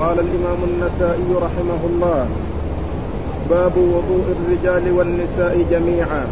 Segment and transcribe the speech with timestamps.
[0.00, 2.26] قال الإمام النسائي رحمه الله
[3.50, 6.26] باب وضوء الرجال والنساء جميعا.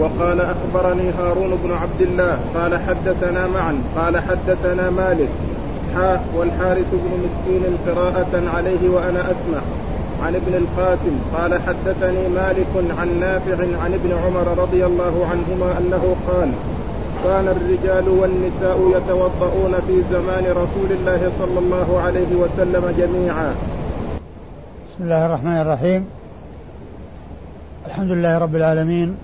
[0.00, 5.28] وقال أخبرني هارون بن عبد الله قال حدثنا معا قال حدثنا مالك
[5.94, 9.60] حاء والحارث بن مسكين قراءة عليه وأنا أسمع.
[10.26, 16.16] عن ابن القاسم قال حدثني مالك عن نافع عن ابن عمر رضي الله عنهما أنه
[16.28, 16.50] قال
[17.24, 23.54] كان الرجال والنساء يتوضؤون في زمان رسول الله صلى الله عليه وسلم جميعا.
[24.88, 26.06] بسم الله الرحمن الرحيم.
[27.86, 29.16] الحمد لله رب العالمين.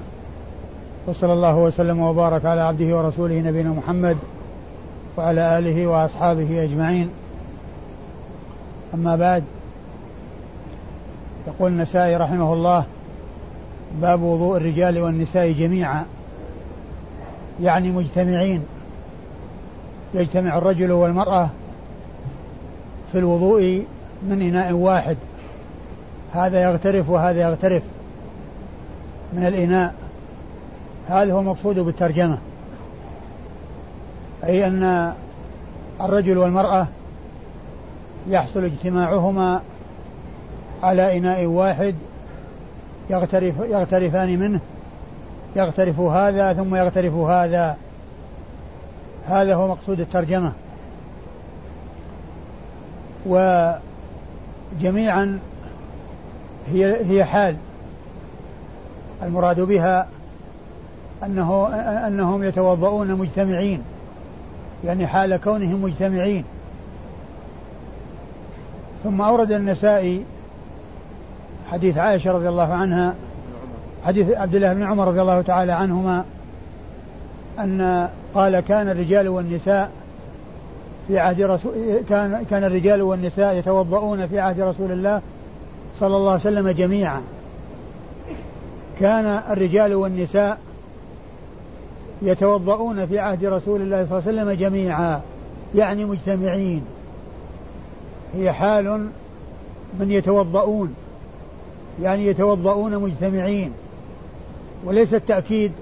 [1.06, 4.16] وصلى الله وسلم وبارك على عبده ورسوله نبينا محمد
[5.16, 7.08] وعلى آله وأصحابه أجمعين.
[8.94, 9.44] أما بعد
[11.46, 12.84] يقول النسائي رحمه الله
[14.02, 16.04] باب وضوء الرجال والنساء جميعا.
[17.62, 18.62] يعني مجتمعين.
[20.14, 21.50] يجتمع الرجل والمرأة
[23.12, 23.84] في الوضوء
[24.22, 25.16] من إناء واحد.
[26.34, 27.82] هذا يغترف وهذا يغترف
[29.32, 29.94] من الإناء.
[31.08, 32.38] هذا هو المقصود بالترجمة.
[34.44, 35.12] أي أن
[36.00, 36.86] الرجل والمرأة
[38.28, 39.60] يحصل اجتماعهما
[40.82, 41.94] على إناء واحد
[43.10, 44.60] يغترف يغترفان منه.
[45.56, 47.76] يغترف هذا ثم يغترف هذا.
[49.26, 50.52] هذا هو مقصود الترجمة.
[54.76, 55.38] وجميعا
[56.72, 57.56] هي هي حال.
[59.22, 60.08] المراد بها
[61.24, 61.66] أنه
[62.06, 63.82] أنهم يتوضؤون مجتمعين.
[64.84, 66.44] يعني حال كونهم مجتمعين.
[69.04, 70.24] ثم أورد النسائي
[71.72, 73.14] حديث عائشة رضي الله عنها
[74.06, 76.24] حديث عبد الله بن عمر رضي الله تعالى عنهما
[77.58, 79.90] أن قال كان الرجال والنساء
[81.08, 81.72] في عهد رسول
[82.08, 85.20] كان كان الرجال والنساء يتوضؤون في عهد رسول الله
[86.00, 87.22] صلى الله عليه وسلم جميعا.
[89.00, 90.58] كان الرجال والنساء
[92.22, 95.20] يتوضؤون في عهد رسول الله صلى الله عليه وسلم جميعا
[95.74, 96.84] يعني مجتمعين.
[98.34, 99.08] هي حال
[100.00, 100.94] من يتوضؤون
[102.02, 103.72] يعني يتوضؤون مجتمعين.
[104.86, 105.72] وليس التأكيد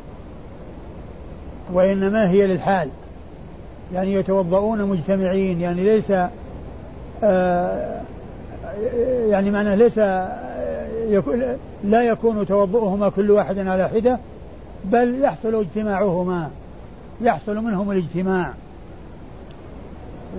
[1.72, 2.88] وإنما هي للحال.
[3.94, 6.12] يعني يتوضؤون مجتمعين يعني ليس
[7.24, 8.00] آه
[9.28, 9.98] يعني معناه ليس
[11.08, 11.42] يكون
[11.84, 14.18] لا يكون توضؤهما كل واحد على حدة
[14.84, 16.50] بل يحصل اجتماعهما
[17.20, 18.52] يحصل منهم الاجتماع.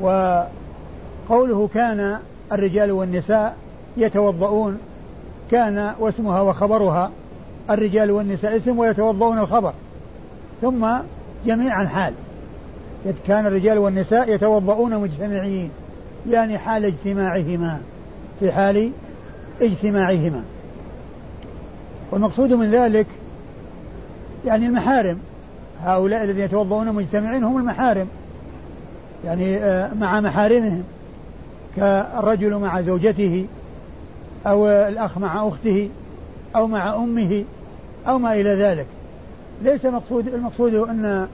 [0.01, 2.19] وقوله كان
[2.51, 3.55] الرجال والنساء
[3.97, 4.77] يتوضؤون
[5.51, 7.11] كان واسمها وخبرها
[7.69, 9.73] الرجال والنساء اسم ويتوضؤون الخبر.
[10.61, 10.87] ثم
[11.45, 12.13] جميعا حال
[13.27, 15.69] كان الرجال والنساء يتوضؤون مجتمعين
[16.29, 17.81] يعني حال اجتماعهما
[18.39, 18.91] في حال
[19.61, 20.43] اجتماعهما.
[22.11, 23.07] والمقصود من ذلك
[24.45, 25.17] يعني المحارم.
[25.83, 28.07] هؤلاء الذين يتوضؤون مجتمعين هم المحارم
[29.25, 30.83] يعني آه، مع محارمهم.
[31.75, 33.45] كالرجل مع زوجته
[34.47, 35.89] أو الأخ مع أخته.
[36.55, 37.43] أو مع أمه
[38.07, 38.85] أو ما إلى ذلك.
[39.61, 41.27] ليس مقصود المقصود أن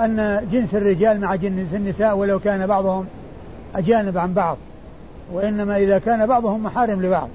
[0.00, 3.06] أن جنس الرجال مع جنس النساء ولو كان بعضهم
[3.74, 4.56] أجانب عن بعض
[5.32, 7.28] وإنما إذا كان بعضهم محارم لبعض.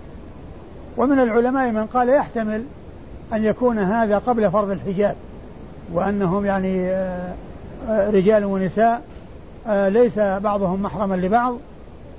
[0.98, 2.64] ومن العلماء من قال يحتمل
[3.34, 5.16] أن يكون هذا قبل فرض الحجاب
[5.94, 7.34] وأنهم يعني آه،
[7.90, 9.02] آه، رجال ونساء
[9.68, 11.56] آه، ليس بعضهم محرما لبعض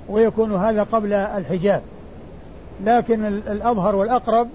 [0.09, 1.81] ويكون هذا قبل الحجاب.
[2.85, 4.47] لكن الأظهر والأقرب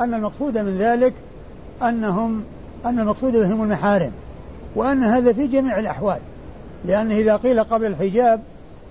[0.00, 1.12] أن المقصود من ذلك
[1.82, 2.42] أنهم
[2.86, 4.12] أن المقصود بهم المحارم
[4.74, 6.18] وأن هذا في جميع الأحوال
[6.84, 8.40] لأنه إذا قيل قبل الحجاب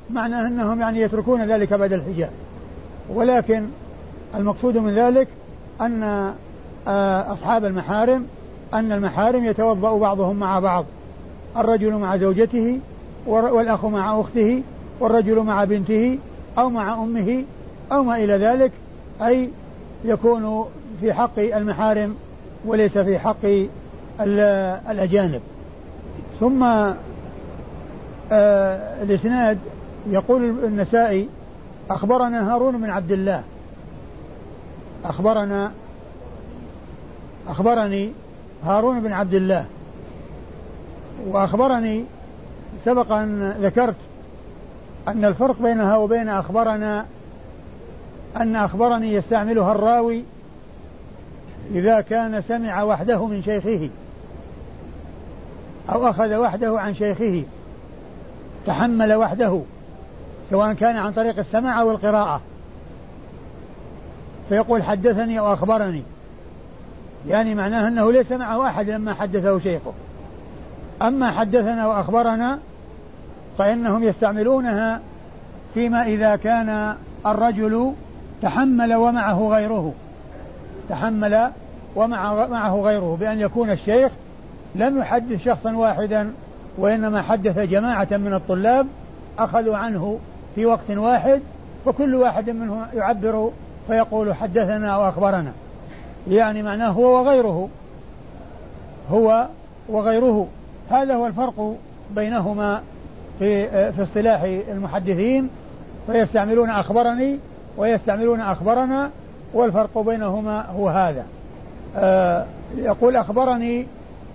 [0.09, 2.29] معناه أنهم يعني يتركون ذلك بعد الحجاب.
[3.09, 3.65] ولكن
[4.35, 5.27] المقصود من ذلك
[5.81, 6.03] أن
[6.87, 8.25] آه، أصحاب المحارم
[8.73, 10.85] أن المحارم يتوضأ بعضهم مع بعض
[11.57, 12.79] الرجل مع زوجته
[13.27, 14.63] والأخ مع أخته
[14.99, 16.19] والرجل مع بنته
[16.57, 17.43] أو مع أمه
[17.91, 18.71] أو ما إلى ذلك
[19.21, 19.49] أي
[20.05, 20.65] يكون
[21.03, 22.15] في حق المحارم
[22.65, 23.45] وليس في حق
[24.89, 25.41] الأجانب.
[26.39, 26.93] ثم آه
[29.03, 29.57] الإسناد
[30.09, 31.29] يقول النسائي
[31.89, 33.43] أخبرنا هارون بن عبد الله.
[35.05, 35.71] أخبرنا
[37.47, 38.11] أخبرني
[38.65, 39.65] هارون بن عبد الله.
[41.27, 42.03] وأخبرني
[42.85, 43.95] سبق أن ذكرت
[45.07, 47.05] أن الفرق بينها وبين أخبرنا
[48.37, 50.23] أن أخبرني يستعملها الراوي
[51.71, 53.89] إذا كان سمع وحده من شيخه
[55.89, 57.43] أو أخذ وحده عن شيخه
[58.65, 59.61] تحمل وحده
[60.49, 62.41] سواء كان عن طريق السماع أو القراءة.
[64.49, 66.03] فيقول حدثني أو أخبرني.
[67.27, 69.93] يعني معناه أنه ليس معه أحد لما حدثه شيخه.
[71.01, 72.59] أما حدثنا وأخبرنا
[73.57, 75.01] فإنهم يستعملونها
[75.73, 76.95] فيما إذا كان
[77.25, 77.93] الرجل
[78.41, 79.93] تحمل ومعه غيره.
[80.89, 81.49] تحمل
[81.95, 84.11] ومع معه غيره بأن يكون الشيخ
[84.75, 86.31] لم يحدث شخصا واحدا
[86.77, 88.87] وإنما حدث جماعة من الطلاب
[89.39, 90.19] أخذوا عنه
[90.55, 91.41] في وقت واحد
[91.85, 93.51] فكل واحد منهم يعبر
[93.87, 95.51] فيقول حدثنا وأخبرنا.
[96.29, 97.69] يعني معناه هو وغيره.
[99.11, 99.47] هو
[99.89, 100.47] وغيره.
[100.89, 101.75] هذا هو الفرق
[102.15, 102.81] بينهما
[103.39, 104.41] في في اصطلاح
[104.71, 105.49] المحدثين.
[106.07, 107.37] فيستعملون أخبرني
[107.77, 109.09] ويستعملون أخبرنا
[109.53, 111.25] والفرق بينهما هو هذا.
[111.97, 112.45] آه
[112.77, 113.87] يقول أخبرني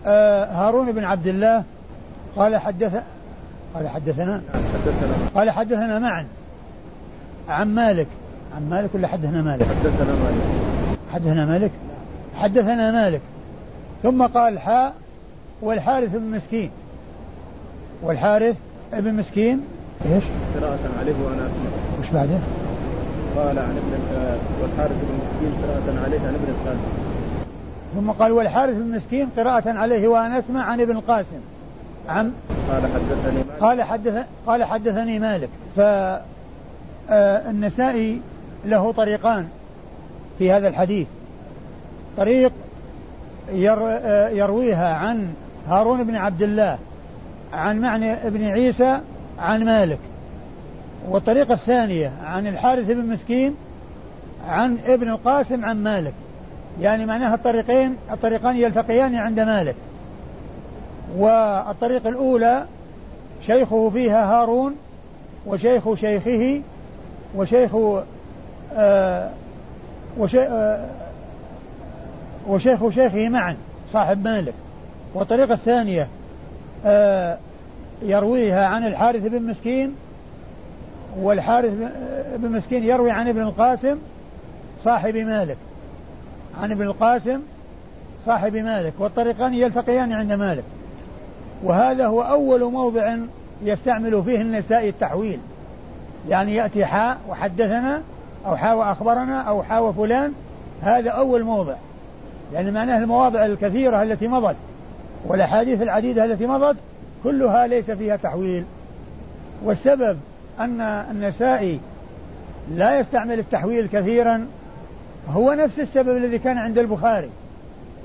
[0.06, 1.64] آه هارون بن عبد الله
[2.36, 3.02] قال حدث
[3.74, 4.40] قال حدثنا؟
[5.34, 6.26] قال حدثنا معا.
[7.48, 8.06] عن مالك.
[8.56, 10.42] عن مالك ولا حدثنا مالك؟ حدثنا مالك.
[11.12, 11.70] حدثنا مالك؟
[12.34, 13.20] حدثنا مالك.
[14.02, 14.94] ثم قال حاء
[15.62, 16.70] والحارث بن مسكين.
[18.02, 18.56] والحارث
[18.92, 19.60] ابن مسكين؟
[20.12, 20.24] إيش؟
[20.60, 22.00] قراءة عليه وأنا أسمع.
[22.00, 22.38] وش بعده؟
[23.36, 23.92] قال عن ابن
[24.62, 26.88] والحارث بن مسكين قراءة عليه عن ابن القاسم.
[27.94, 31.40] ثم قال والحارث بن مسكين قراءة عليه وأنا أسمع عن ابن القاسم.
[32.08, 32.32] عن
[32.70, 33.60] قال حدثني مالك.
[33.60, 35.48] قال حدث قال حدثني مالك.
[37.08, 38.20] فالنسائي
[38.64, 39.48] له طريقان
[40.38, 41.06] في هذا الحديث.
[42.16, 42.52] طريق
[44.32, 45.28] يرويها عن
[45.68, 46.78] هارون بن عبد الله
[47.52, 49.00] عن معنى ابن عيسى
[49.38, 49.98] عن مالك.
[51.06, 53.54] والطريقة الثانية عن الحارث بن مسكين
[54.48, 56.12] عن ابن القاسم عن مالك.
[56.80, 59.74] يعني معناها الطريقين الطريقان يلتقيان عند مالك.
[61.16, 62.66] والطريقة الأولى
[63.46, 64.76] شيخه فيها هارون
[65.46, 66.60] وشيخ شيخه
[67.36, 67.70] وشيخ
[68.76, 69.30] آه
[70.18, 70.86] وشي آه
[72.48, 73.56] وشيخ شيخه معا
[73.92, 74.54] صاحب مالك.
[75.14, 76.08] والطريقة الثانية
[76.86, 77.38] آه
[78.02, 79.94] يرويها عن الحارث بن مسكين
[81.16, 81.72] والحارث
[82.36, 83.98] بن مسكين يروي عن ابن القاسم
[84.84, 85.56] صاحب مالك.
[86.62, 87.40] عن ابن القاسم
[88.26, 88.92] صاحب مالك.
[88.98, 90.64] والطريقان يلتقيان عند مالك.
[91.62, 93.16] وهذا هو أول موضع
[93.62, 95.38] يستعمل فيه النساء التحويل.
[96.28, 98.02] يعني يأتي حاء وحدثنا
[98.46, 100.32] أو حاء وأخبرنا أو حاء وفلان.
[100.82, 101.74] هذا أول موضع.
[102.54, 104.56] يعني معناه المواضع الكثيرة التي مضت
[105.26, 106.76] والأحاديث العديدة التي مضت
[107.24, 108.64] كلها ليس فيها تحويل.
[109.64, 110.18] والسبب
[110.60, 111.80] أن النسائي
[112.74, 114.46] لا يستعمل التحويل كثيرا
[115.30, 117.30] هو نفس السبب الذي كان عند البخاري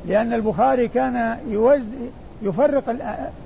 [0.08, 1.82] لأن البخاري كان يوز
[2.42, 2.96] يفرق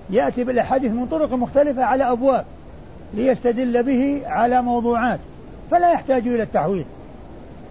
[0.10, 2.46] يأتي بالأحاديث من طرق مختلفة على أبواب
[3.14, 5.20] ليستدل به على موضوعات
[5.72, 6.86] فلا يحتاج إلى التحويل.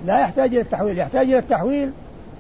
[0.07, 1.91] لا يحتاج إلى التحويل يحتاج إلى التحويل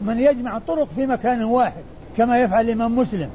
[0.02, 1.82] من يجمع الطرق في مكان واحد
[2.16, 3.31] كما يفعل الإمام مسلم.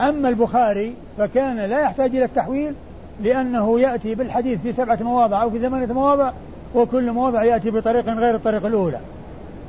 [0.00, 2.74] أما البخاري فكان لا يحتاج إلى التحويل
[3.22, 6.32] لأنه يأتي بالحديث في سبعة مواضع أو في ثمانية مواضع
[6.74, 8.98] وكل موضع يأتي بطريق غير الطريق الأولى.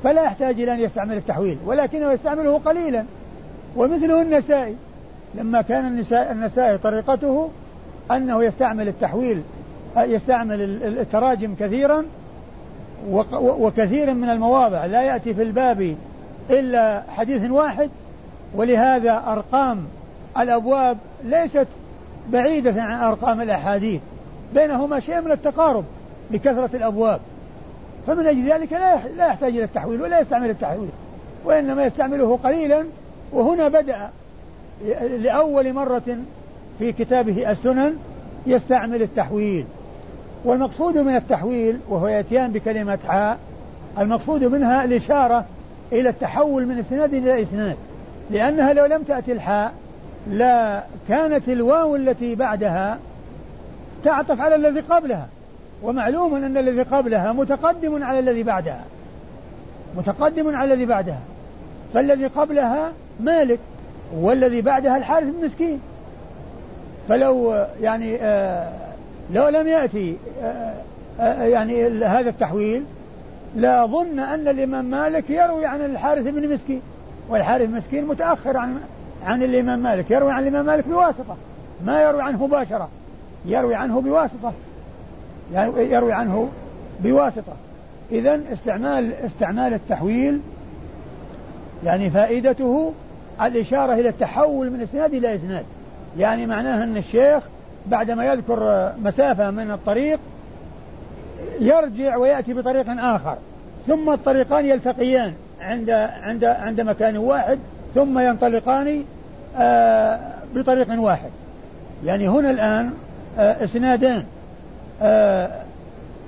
[0.04, 3.04] فلا يحتاج إلى أن يستعمل التحويل ولكنه يستعمله قليلا.
[3.76, 4.76] ومثله النسائي.
[5.36, 7.50] لما كان النسائي طريقته
[8.12, 9.42] أنه يستعمل التحويل
[9.98, 10.62] يستعمل
[11.00, 12.04] التراجم كثيرا
[13.42, 14.86] وكثير من المواضع.
[14.86, 15.96] لا يأتي في الباب
[16.50, 17.90] إلا حديث واحد
[18.56, 19.86] ولهذا أرقام
[20.40, 21.68] الأبواب ليست
[22.30, 24.02] بعيدة عن أرقام الأحاديث
[24.54, 25.84] بينهما شيء من التقارب
[26.32, 27.20] لكثرة الأبواب.
[28.08, 28.74] فمن أجل ذلك
[29.18, 30.90] لا يحتاج إلى التحويل ولا يستعمل التحويل
[31.46, 32.86] وإنما يستعمله قليلا.
[33.34, 34.10] وهنا بدأ
[35.18, 36.18] لأول مرة
[36.80, 37.96] في كتابه السنن
[38.48, 39.66] يستعمل التحويل.
[40.46, 43.38] والمقصود من التحويل وهو يأتيان بكلمة حاء
[44.00, 45.46] المقصود منها الإشارة
[45.92, 47.76] إلى التحول من إسناد إلى إسناد
[48.32, 49.74] لأنها لو لم تأتي الحاء
[50.28, 52.98] لا كانت الواو التي بعدها
[54.04, 55.28] تعطف على الذي قبلها
[55.84, 58.84] ومعلوم أن الذي قبلها متقدم على الذي بعدها
[59.98, 61.20] متقدم على الذي بعدها.
[61.94, 63.60] فالذي قبلها مالك
[64.14, 65.80] والذي بعدها الحارث المسكين
[67.10, 68.72] فلو يعني آه
[69.34, 70.74] لو لم يأتي آه
[71.20, 72.84] آه يعني هذا التحويل
[73.56, 76.82] لا ظن أن الإمام مالك يروي عن الحارث بن مسكين.
[77.30, 78.80] والحارث مسكين متأخر عن
[79.26, 81.38] عن الإمام مالك يروي عن الإمام مالك بواسطة
[81.86, 82.90] ما يروي عنه مباشرة
[83.46, 84.54] يروي عنه بواسطة.
[85.54, 86.50] يعني يروي عنه
[87.00, 87.54] بواسطة.
[88.12, 90.40] إذا استعمال استعمال التحويل
[91.84, 92.94] يعني فائدته
[93.42, 95.66] الإشارة إلى التحول من إسناد إلى إسناد.
[96.18, 97.44] يعني معناها أن الشيخ
[97.86, 100.20] بعدما يذكر مسافة من الطريق
[101.60, 103.38] يرجع ويأتي بطريق آخر
[103.88, 105.90] ثم الطريقان يلتقيان عند
[106.22, 107.60] عند عند مكان واحد
[107.96, 109.04] ثم ينطلقان
[109.58, 110.20] آه
[110.56, 111.30] بطريق واحد.
[112.06, 112.94] يعني هنا الآن
[113.38, 114.24] آه اسنادان
[115.02, 115.50] آه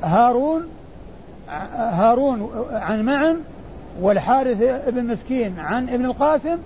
[0.04, 0.68] هارون
[1.78, 3.38] هارون عن معن
[4.02, 6.58] والحارث ابن مسكين عن ابن القاسم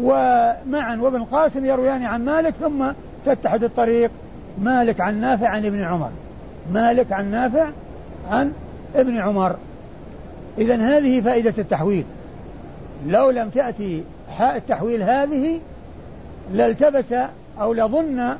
[0.00, 2.84] ومعا وابن القاسم يرويان عن مالك ثم
[3.26, 4.10] تتحد الطريق
[4.58, 6.10] مالك عن نافع عن ابن عمر.
[6.72, 7.68] مالك عن نافع
[8.30, 8.52] عن
[8.94, 9.56] ابن عمر.
[10.58, 12.04] إذا هذه فائدة التحويل.
[13.06, 14.02] لو لم تأتي
[14.38, 15.60] حاء التحويل هذه
[16.52, 17.14] لالتبس
[17.60, 18.36] أو لظن آه،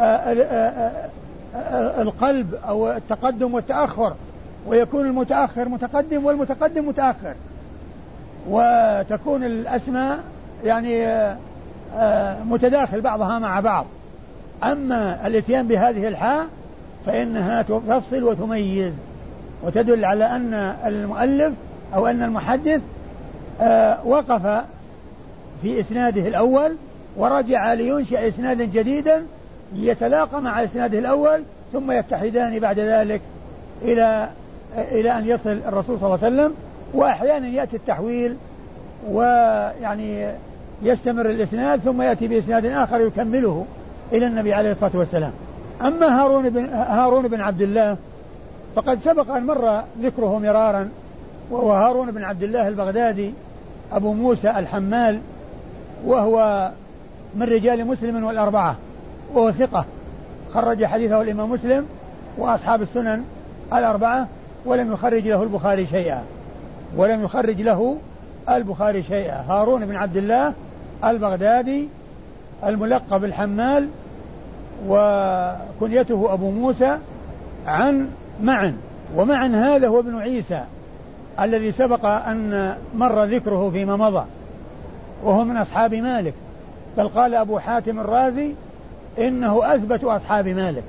[0.00, 1.08] آه،
[1.54, 4.14] آه، القلب أو التقدم والتأخر
[4.66, 7.34] ويكون المتأخر متقدم والمتقدم متأخر.
[8.48, 10.18] وتكون الأسماء
[10.64, 11.26] يعني
[12.44, 13.86] متداخل بعضها مع بعض.
[14.64, 16.46] أما الإتيان بهذه الحاء
[17.06, 18.92] فإنها تفصل وتميز
[19.62, 20.54] وتدل على أن
[20.86, 21.52] المؤلف
[21.94, 22.80] أو أن المحدث
[24.04, 24.64] وقف
[25.62, 26.76] في إسناده الأول
[27.16, 29.22] ورجع لينشئ إسنادا جديدا
[29.76, 33.20] يتلاقى مع إسناده الأول ثم يتحدان بعد ذلك
[33.82, 34.28] إلى
[34.76, 36.54] إلى أن يصل الرسول صلى الله عليه وسلم
[36.94, 38.36] وأحيانا يأتي التحويل
[39.10, 40.28] ويعني
[40.82, 43.66] يستمر الإسناد ثم يأتي بإسناد آخر يكمله
[44.12, 45.32] إلى النبي عليه الصلاة والسلام.
[45.82, 47.96] أما هارون بن هارون بن عبد الله
[48.76, 50.88] فقد سبق أن مر ذكره مرارا
[51.50, 53.32] وهو هارون بن عبد الله البغدادي
[53.92, 55.20] أبو موسى الحمال
[56.06, 56.70] وهو
[57.34, 58.76] من رجال مسلم والأربعة
[59.34, 59.84] وهو ثقة.
[60.54, 61.86] خرج حديثه الإمام مسلم
[62.38, 63.24] وأصحاب السنن
[63.72, 64.28] الأربعة
[64.64, 66.22] ولم يخرج له البخاري شيئا.
[66.96, 67.96] ولم يخرج له
[68.48, 69.44] البخاري شيئا.
[69.48, 70.52] هارون بن عبد الله
[71.04, 71.88] البغدادي
[72.64, 73.88] الملقب الحمال
[74.88, 76.98] وكنيته أبو موسى
[77.66, 78.08] عن
[78.42, 78.76] معن.
[79.16, 80.64] ومعن هذا هو ابن عيسى
[81.40, 84.24] الذي سبق أن مر ذكره فيما مضى.
[85.22, 86.34] وهو من أصحاب مالك.
[86.96, 88.52] بل قال أبو حاتم الرازي
[89.18, 90.82] إنه أثبت أصحاب مالك.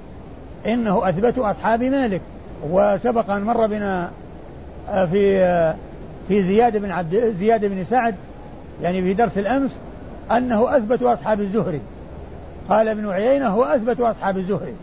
[0.65, 2.21] إنه أثبت أصحاب مالك.
[2.69, 4.09] وسبق أن مر بنا
[4.89, 5.75] آه، في آه،
[6.27, 8.15] في زياد بن عبد زياد بن سعد
[8.81, 9.71] يعني في درس الأمس
[10.31, 11.81] أنه أثبت أصحاب الزهري.
[12.69, 14.73] قال ابن عيينة هو أثبت أصحاب الزهري.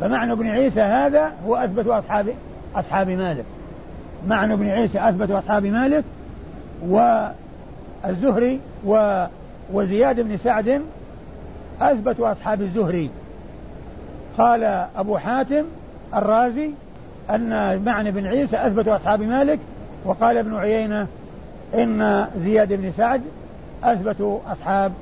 [0.00, 2.28] فمعنى ابن عيسى هذا هو أثبت أصحاب
[2.74, 3.44] أصحاب مالك.
[4.28, 6.04] معنى ابن عيسى أثبت أصحاب مالك
[8.04, 9.24] والزهري و
[9.72, 10.82] وزياد بن سعد
[11.80, 13.10] أثبت أصحاب الزهري.
[14.38, 14.64] قال
[14.96, 15.64] أبو حاتم
[16.14, 16.70] الرازي
[17.30, 19.58] أن معنى بن عيسى أثبت أصحاب مالك
[20.04, 21.06] وقال ابن عيينة
[21.74, 23.22] إن زياد بن سعد
[23.84, 24.92] أثبت أصحاب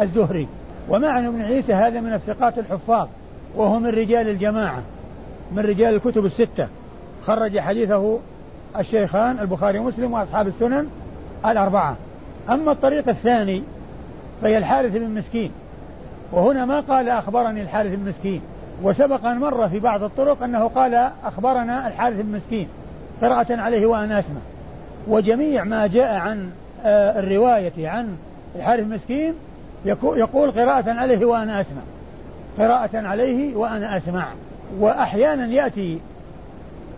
[0.00, 0.48] الزهري.
[0.88, 3.08] ومعنى ابن عيسى هذا من الثقات الحفاظ
[3.56, 4.82] وهو من رجال الجماعة
[5.52, 6.68] من رجال الكتب الستة.
[7.26, 8.18] خرج حديثه
[8.78, 10.86] الشيخان البخاري ومسلم وأصحاب السنن
[11.46, 11.96] الأربعة.
[12.50, 13.62] أما الطريق الثاني
[14.42, 15.50] فهي الحارث بن مسكين.
[16.32, 18.40] وهنا ما قال أخبرني الحارث بن مسكين.
[18.82, 22.68] وسبق أن مر في بعض الطرق أنه قال أخبرنا الحارث بن مسكين
[23.20, 24.40] قراءة عليه وأنا أسمع.
[25.08, 26.50] وجميع ما جاء عن
[26.84, 28.16] آه، الرواية عن
[28.56, 29.34] الحارث مسكين
[29.84, 31.82] يقول قراءة عليه وأنا أسمع.
[32.58, 34.26] قراءة عليه وأنا أسمع.
[34.78, 35.98] وأحيانا يأتي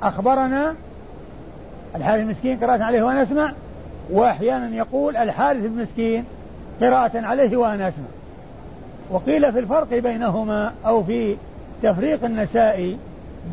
[0.02, 0.74] أخبرنا
[1.96, 3.52] الحارث المسكين قراءة عليه وأنا أسمع
[4.10, 6.25] وأحيانا يقول الحارث المسكين
[6.80, 8.04] قراءة عليه وأنا أسمع.
[9.10, 11.36] وقيل في الفرق بينهما أو في
[11.82, 12.96] تفريق النساء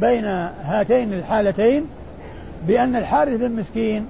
[0.01, 0.25] بين
[0.65, 1.85] هاتين الحالتين
[2.67, 4.05] بأن الحارث بن مسكين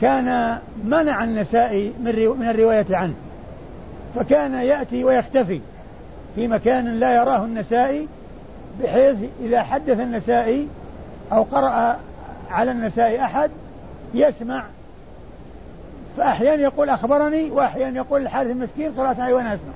[0.00, 1.92] كان منع النساء
[2.38, 3.14] من الرواية عنه.
[4.14, 5.60] فكان يأتي ويختفي
[6.34, 8.08] في مكان لا يراه النسائي
[8.82, 10.68] بحيث إذا حدث النسائي
[11.32, 11.98] أو قرأ
[12.50, 13.50] على النسائي أحد
[14.14, 14.64] يسمع
[16.18, 19.72] فأحيانا يقول أخبرني وأحيانا يقول الحارث المسكين قرأت وأنا أسمع.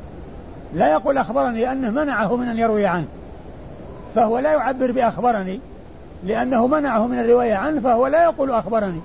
[0.75, 3.07] لا يقول أخبرني لأنه منعه من أن يروي عنه.
[4.15, 5.61] فهو لا يعبر بأخبرني
[6.25, 9.01] لأنه منعه من الرواية عنه فهو لا يقول أخبرني.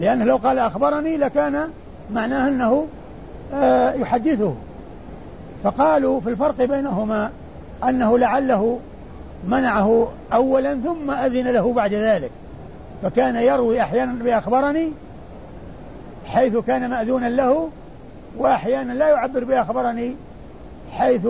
[0.00, 1.68] لأنه لو قال أخبرني لكان
[2.12, 2.86] معناه أنه
[3.54, 4.54] آه، يحدثه.
[5.64, 7.30] فقالوا في الفرق بينهما
[7.88, 8.78] أنه لعله
[9.48, 12.30] منعه أولا ثم أذن له بعد ذلك.
[13.02, 14.92] فكان يروي أحيانا بأخبرني
[16.26, 17.70] حيث كان مأذونا له
[18.36, 20.16] وأحيانا لا يعبر بأخبرني
[20.92, 21.26] حيث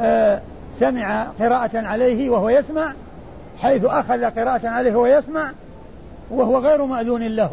[0.00, 0.40] آه
[0.80, 2.92] سمع قراءة عليه وهو يسمع
[3.62, 5.50] حيث أخذ قراءة عليه وهو يسمع
[6.30, 7.50] وهو غير مأذون له.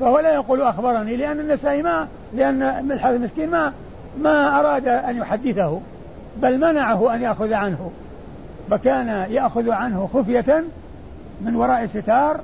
[0.00, 3.72] فهو لا يقول أخبرني لأن النسائي ما لأن ملحة المسكين ما
[4.18, 5.80] ما أراد أن يحدثه
[6.36, 7.90] بل منعه أن يأخذ عنه.
[8.70, 10.64] فكان يأخذ عنه خفية
[11.40, 12.40] من وراء ستار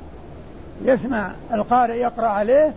[0.84, 2.72] يسمع القارئ يقرأ عليه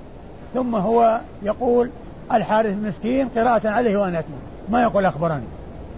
[0.54, 1.90] ثم هو يقول
[2.34, 4.36] الحارث المسكين قراءة عليه وأنا أسمع.
[4.70, 5.44] ما يقول أخبرني.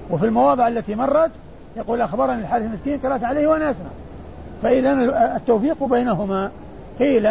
[0.10, 1.32] وفي المواضع التي مرت
[1.78, 3.90] يقول أخبرني الحارث المسكين قراءة عليه وأنا أسمع.
[4.64, 4.94] فإذا
[5.36, 6.52] التوفيق بينهما
[7.00, 7.30] قيل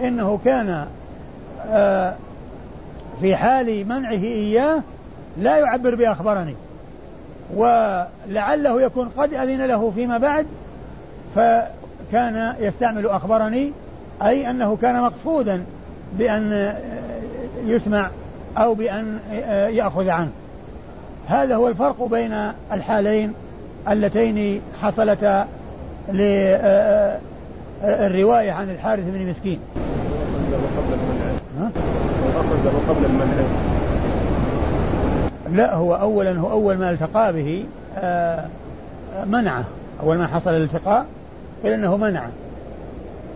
[0.00, 0.86] إنه كان
[1.68, 2.14] آه،
[3.20, 4.80] في حال منعه إياه
[5.38, 6.54] لا يعبر بأخبرني.
[7.56, 10.46] ولعله يكون قد أذن له فيما بعد
[11.34, 13.72] فكان يستعمل أخبرني
[14.22, 15.64] أي أنه كان مقصودا
[16.18, 16.74] بأن
[17.66, 18.10] يسمع
[18.58, 19.18] أو بأن
[19.70, 20.30] يأخذ عنه.
[21.28, 23.32] هذا هو الفرق بين الحالين
[23.88, 25.48] اللتين حصلتا
[26.08, 27.12] للرواية
[28.52, 29.60] عن الحارث بن مسكين.
[32.88, 33.24] قبل المنع
[35.52, 37.64] لا هو أولا هو أول ما التقى به
[37.98, 38.44] آه،
[39.26, 39.64] منعه.
[40.02, 41.06] أول ما حصل الالتقاء
[41.62, 42.30] قيل أنه منعه.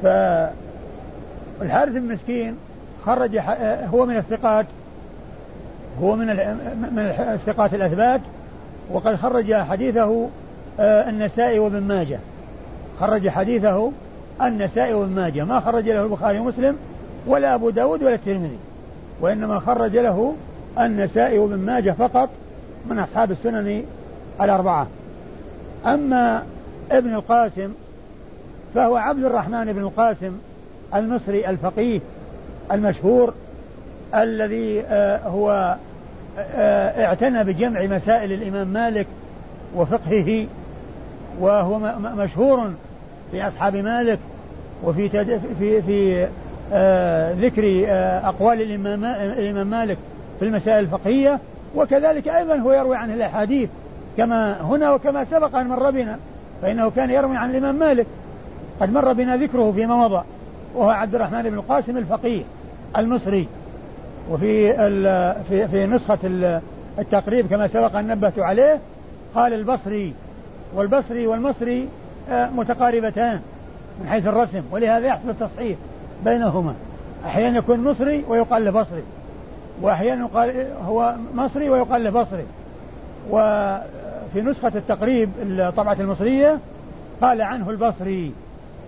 [0.02, 2.56] فالحارث المسكين
[3.06, 3.38] خرج
[3.92, 4.66] هو من الثقات
[6.02, 6.26] هو من
[6.92, 6.98] من
[7.34, 8.20] الثقات الأثبات
[8.92, 10.28] وقد خرج حديثه
[10.80, 12.18] آه، النسائي وابن ماجه.
[13.00, 13.92] خرج حديثه
[14.42, 15.44] النسائي وابن ماجه.
[15.44, 16.76] ما خرج له البخاري ومسلم
[17.26, 18.58] ولا أبو داود ولا الترمذي
[19.20, 20.34] وإنما خرج له
[20.78, 22.28] النسائي وابن ماجه فقط
[22.90, 23.84] من أصحاب السنن
[24.40, 24.86] الأربعة.
[25.86, 26.42] أما
[26.90, 27.72] ابن القاسم
[28.74, 30.32] فهو عبد الرحمن بن القاسم
[30.94, 32.00] المصري الفقيه
[32.72, 33.34] المشهور
[34.14, 35.76] الذي آه، هو
[36.38, 39.06] آه، اعتنى بجمع مسائل الإمام مالك
[39.76, 40.46] وفقهه
[41.40, 42.70] وهو مشهور
[43.30, 44.18] في أصحاب مالك
[44.84, 45.08] وفي
[45.58, 46.28] في في
[46.72, 47.86] آه، ذكر
[48.28, 49.98] أقوال الإمام الإمام مالك
[50.38, 51.38] في المسائل الفقهية.
[51.76, 53.68] وكذلك أيضا هو يروي عنه الأحاديث
[54.16, 56.18] كما هنا وكما سبق أن مر بنا
[56.62, 58.06] فإنه كان يروي عن الإمام مالك.
[58.80, 60.24] قد مر بنا ذكره فيما مضى
[60.74, 62.42] وهو عبد الرحمن بن القاسم الفقيه.
[62.98, 63.48] المصري
[64.30, 64.72] وفي
[65.48, 66.18] في في نسخة
[66.98, 68.80] التقريب كما سبق أن نبهت عليه
[69.34, 70.12] قال البصري
[70.74, 71.88] والبصري والمصري
[72.30, 73.40] آه، متقاربتان
[74.00, 75.78] من حيث الرسم ولهذا يحصل التصحيح
[76.24, 76.74] بينهما.
[77.24, 79.02] أحيانا يكون مصري ويقال له بصري
[79.82, 82.44] وأحيانا يقال هو مصري ويقال له بصري.
[83.30, 86.58] وفي نسخة التقريب الطبعة المصرية
[87.20, 88.32] قال عنه البصري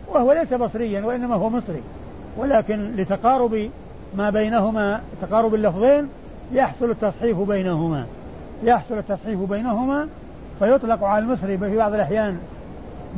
[0.09, 1.83] وهو ليس بصريا وإنما هو مصري
[2.37, 3.71] ولكن لتقارب
[4.17, 6.09] ما بينهما تقارب اللفظين
[6.53, 8.07] يحصل التصحيف بينهما.
[8.63, 10.09] يحصل التصحيف بينهما
[10.59, 12.39] فيطلق على المصري في بعض الأحيان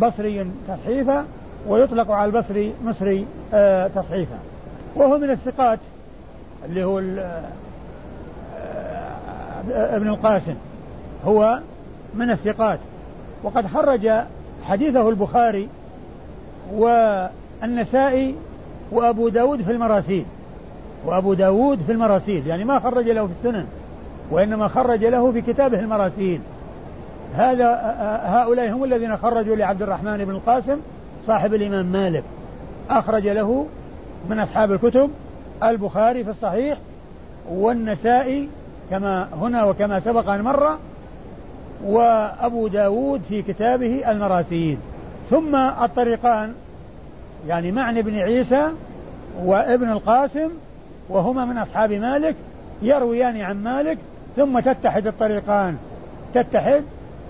[0.01, 1.25] بصري تصحيفا
[1.69, 4.39] ويطلق على البصري مصري آه تصحيفا.
[4.97, 5.79] وهو من الثقات
[6.65, 7.43] اللي هو آه،
[9.71, 10.55] ابن القاسم.
[11.25, 11.59] هو
[12.15, 12.79] من الثقات.
[13.43, 14.11] وقد خرج
[14.65, 15.69] حديثه البخاري
[16.73, 18.35] والنسائي
[18.93, 20.25] وأبو داود في المراسيل.
[21.05, 23.67] وأبو داود في المراسيل يعني ما خرج له في السنن
[24.31, 26.41] وإنما خرج له في كتابه المراسيل.
[27.37, 30.77] هذا هؤلاء هم الذين خرجوا لعبد الرحمن بن القاسم
[31.27, 32.25] صاحب الإمام مالك.
[32.91, 33.67] أخرج له
[34.31, 35.11] من أصحاب الكتب
[35.63, 36.79] البخاري في الصحيح
[37.51, 38.49] والنسائي
[38.91, 40.77] كما هنا وكما سبق أن مر
[41.85, 44.79] وأبو داود في كتابه المراسيل.
[45.31, 46.53] ثم الطريقان
[47.49, 48.69] يعني معنى بن عيسى
[49.45, 50.49] وابن القاسم
[51.09, 52.35] وهما من أصحاب مالك
[52.83, 53.99] يرويان عن مالك
[54.37, 55.77] ثم تتحد الطريقان.
[56.35, 56.83] تتحد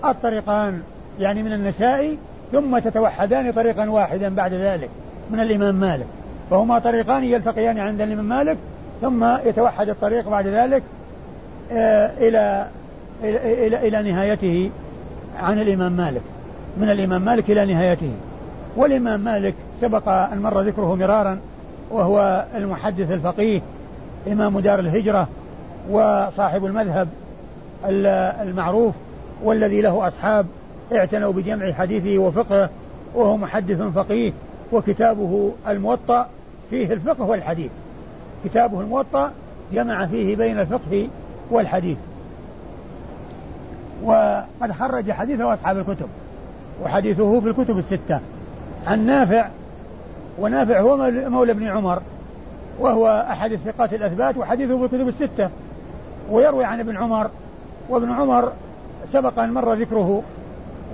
[0.05, 0.81] الطريقان
[1.19, 2.17] يعني من النسائي
[2.51, 4.89] ثم تتوحدان طريقا واحدا بعد ذلك
[5.31, 6.05] من الإمام مالك.
[6.49, 8.57] فهما طريقان يلتقيان عند الإمام مالك
[9.01, 10.83] ثم يتوحد الطريق بعد ذلك
[11.71, 12.67] آه، إلى
[13.23, 14.71] إلى إلى, إلى نهايته
[15.39, 16.21] عن الإمام مالك.
[16.77, 18.11] من الإمام مالك إلى نهايته.
[18.75, 21.39] والإمام مالك سبق أن مر ذكره مرارا
[21.91, 23.61] وهو المحدث الفقيه
[24.27, 25.27] إمام دار الهجرة
[25.89, 27.07] وصاحب المذهب
[27.85, 28.95] المعروف
[29.43, 30.45] والذي له أصحاب
[30.93, 32.69] اعتنوا بجمع حديثه وفقهه
[33.15, 34.31] وهو محدث فقيه
[34.71, 36.27] وكتابه الموطأ
[36.69, 37.71] فيه الفقه والحديث.
[38.45, 39.31] كتابه الموطأ
[39.73, 41.07] جمع فيه بين الفقه
[41.51, 41.97] والحديث.
[44.03, 46.07] وقد خرج حديثه أصحاب الكتب
[46.83, 48.19] وحديثه في الكتب الستة.
[48.87, 49.47] عن نافع
[50.39, 52.01] ونافع هو مولى ابن عمر
[52.79, 55.49] وهو أحد الثقات الأثبات وحديثه في الكتب الستة
[56.31, 57.29] ويروي عن ابن عمر
[57.89, 58.51] وابن عمر
[59.13, 60.23] سبق أن مر ذكره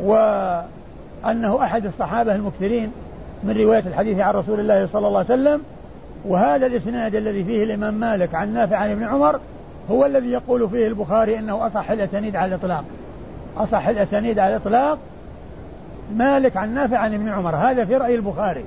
[0.03, 2.91] وأنه أحد الصحابة المكثرين
[3.43, 5.61] من رواية الحديث عن رسول الله صلى الله عليه وسلم
[6.25, 9.39] وهذا الإسناد الذي فيه الإمام مالك عن نافع عن ابن عمر
[9.91, 12.83] هو الذي يقول فيه البخاري أنه أصح الأسانيد على الإطلاق.
[13.57, 14.97] أصح الأسانيد على الإطلاق
[16.15, 18.65] مالك عن نافع عن ابن عمر هذا في رأي البخاري.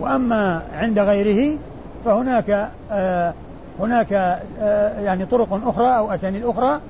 [0.00, 1.58] وأما عند غيره
[2.04, 3.34] فهناك آه
[3.80, 4.12] هناك
[4.60, 6.80] آه يعني طرق أخرى أو أسانيد أخرى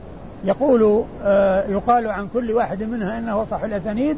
[0.45, 4.17] يقول آه يقال عن كل واحد منها إنه صح الأسانيد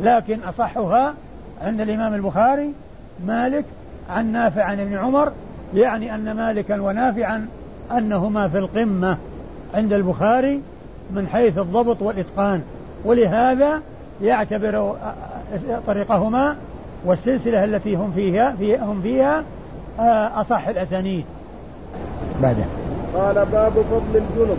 [0.00, 1.14] لكن أصحها
[1.62, 2.72] عند الإمام البخاري
[3.26, 3.64] مالك
[4.10, 5.32] عن نافع عن ابن عمر
[5.74, 7.46] يعني أن مالكا ونافعا
[7.92, 9.16] أنهما في القمة
[9.74, 10.60] عند البخاري
[11.10, 12.62] من حيث الضبط والإتقان.
[13.04, 13.80] ولهذا
[14.22, 14.96] يعتبر آه،
[15.70, 16.56] آه، طريقهما
[17.04, 19.44] والسلسلة التي هم فيها في هم فيها
[20.00, 21.24] آه، أصح الأسانيد.
[22.42, 22.66] بعدين
[23.14, 24.58] قال باب فضل الجنب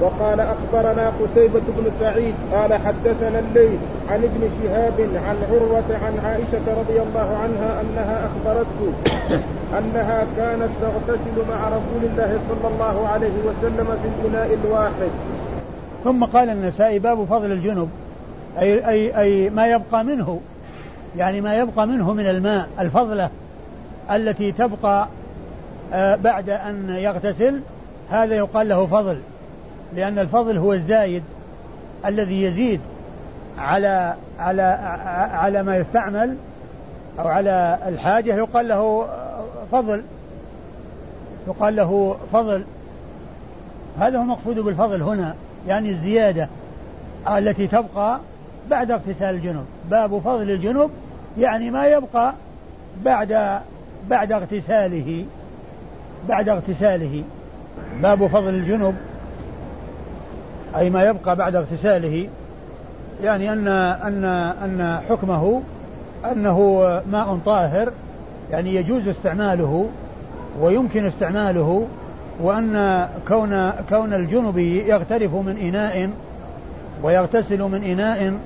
[0.00, 3.78] وقال أخبرنا قتيبة بن سعيد قال حدثنا الليل
[4.10, 8.92] عن ابن شهاب عن عروة عن عائشة رضي الله عنها أنها أخبرته
[9.78, 15.10] أنها كانت تغتسل مع رسول الله صلى الله عليه وسلم في الاناء الواحد.
[16.04, 17.88] ثم قال النسائي باب فضل الجنب
[18.58, 20.40] أي أي أي ما يبقى منه
[21.16, 23.30] يعني ما يبقى منه من الماء الفضلة
[24.10, 25.08] التي تبقى
[25.92, 27.60] آه، بعد أن يغتسل
[28.10, 29.18] هذا يقال له فضل
[29.94, 31.22] لأن الفضل هو الزايد
[32.06, 32.80] الذي يزيد
[33.58, 34.62] على على
[35.32, 36.36] على ما يستعمل
[37.18, 39.06] أو على الحاجة يقال له
[39.72, 40.02] فضل
[41.46, 42.64] يقال له فضل.
[43.98, 45.34] هذا هو المقصود بالفضل هنا
[45.68, 46.48] يعني الزيادة
[47.28, 48.20] التي تبقى
[48.70, 49.64] بعد اغتسال الجنوب.
[49.90, 50.90] باب فضل الجنوب
[51.38, 52.32] يعني ما يبقى
[53.04, 53.60] بعد
[54.08, 55.24] بعد اغتساله
[56.28, 57.22] بعد اغتساله.
[58.02, 58.94] باب فضل الجنوب.
[60.76, 62.28] أي ما يبقى بعد اغتساله
[63.22, 64.24] يعني أن أن
[64.64, 65.62] أن حكمه
[66.32, 66.58] أنه
[67.12, 67.92] ماء طاهر
[68.50, 69.88] يعني يجوز استعماله
[70.60, 71.86] ويمكن استعماله
[72.40, 76.10] وأن كون كون الجنب يغترف من إناء
[77.02, 78.38] ويغتسل من إناء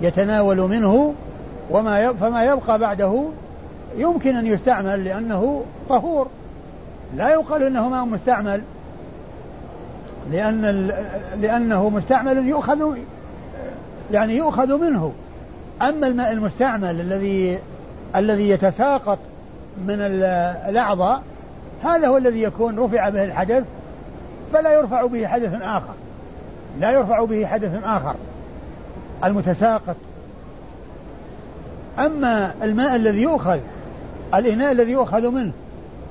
[0.00, 1.14] يتناول منه
[1.70, 3.24] وما فما يبقى بعده
[3.96, 6.28] يمكن أن يستعمل لأنه طهور.
[7.16, 8.62] لا يقال أنه ماء مستعمل
[10.32, 10.90] لأن
[11.40, 12.96] لأنه مستعمل يؤخذ
[14.12, 15.12] يعني يؤخذ منه.
[15.82, 17.58] أما الماء المستعمل الذي
[18.16, 19.18] الذي يتساقط
[19.86, 20.00] من
[20.68, 21.22] الأعضاء
[21.84, 23.64] هذا هو الذي يكون رفع به الحدث
[24.52, 25.94] فلا يرفع به حدث آخر.
[26.80, 28.14] لا يرفع به حدث آخر.
[29.24, 29.96] المتساقط
[31.98, 33.58] أما الماء الذي يؤخذ
[34.34, 35.52] الإناء الذي يؤخذ منه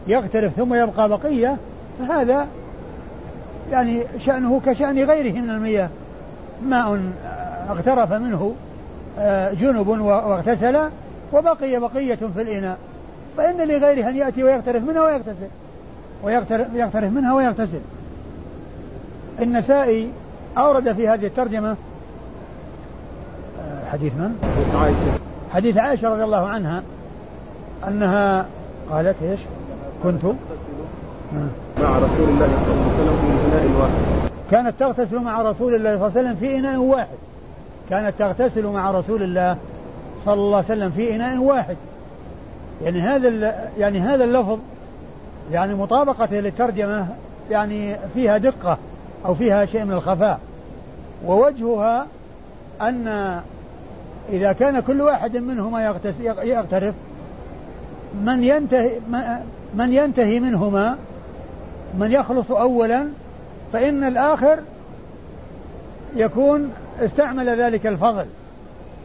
[0.08, 1.58] يغترف ثم يبقى بقية
[2.00, 2.48] فهذا
[3.72, 5.90] يعني شأنه كشأن غيره من المياه.
[6.66, 7.00] ماء
[7.70, 8.56] اغترف منه
[9.20, 10.80] آه، جنب واغتسل
[11.34, 12.78] وبقي بقية في الإناء.
[13.38, 15.48] فإن لغيره أن يأتي ويغترف منها ويغتسل.
[16.24, 17.82] ويغترف منها ويغتسل.
[19.42, 20.10] النسائي
[20.58, 21.76] أورد في هذه الترجمة
[23.60, 26.84] آه، حديث من؟ حديث عائشة رضي الله عنها
[27.88, 28.46] أنها
[28.92, 29.40] قالت إيش؟
[30.04, 30.26] كنت.
[31.82, 33.94] مع رسول الله صلى الله عليه وسلم في إناء واحد.
[34.52, 37.18] كانت تغتسل مع رسول الله صلى الله عليه وسلم في إناء واحد.
[37.90, 39.58] كانت تغتسل مع رسول الله
[40.26, 41.76] صلى الله عليه وسلم في إناء واحد.
[42.84, 44.60] يعني هذا يعني هذا اللفظ
[45.52, 47.08] يعني مطابقته للترجمة
[47.52, 48.78] يعني فيها دقة
[49.26, 50.40] أو فيها شيء من الخفاء.
[51.26, 52.08] ووجهها
[52.82, 53.40] أن
[54.30, 55.96] إذا كان كل واحد منهما
[56.44, 56.96] يغترف
[58.24, 58.92] من ينتهي
[59.74, 60.98] من ينتهي منهما
[62.00, 63.08] من يخلص أولا
[63.74, 64.60] فإن الآخر
[66.16, 68.26] يكون استعمل ذلك الفضل.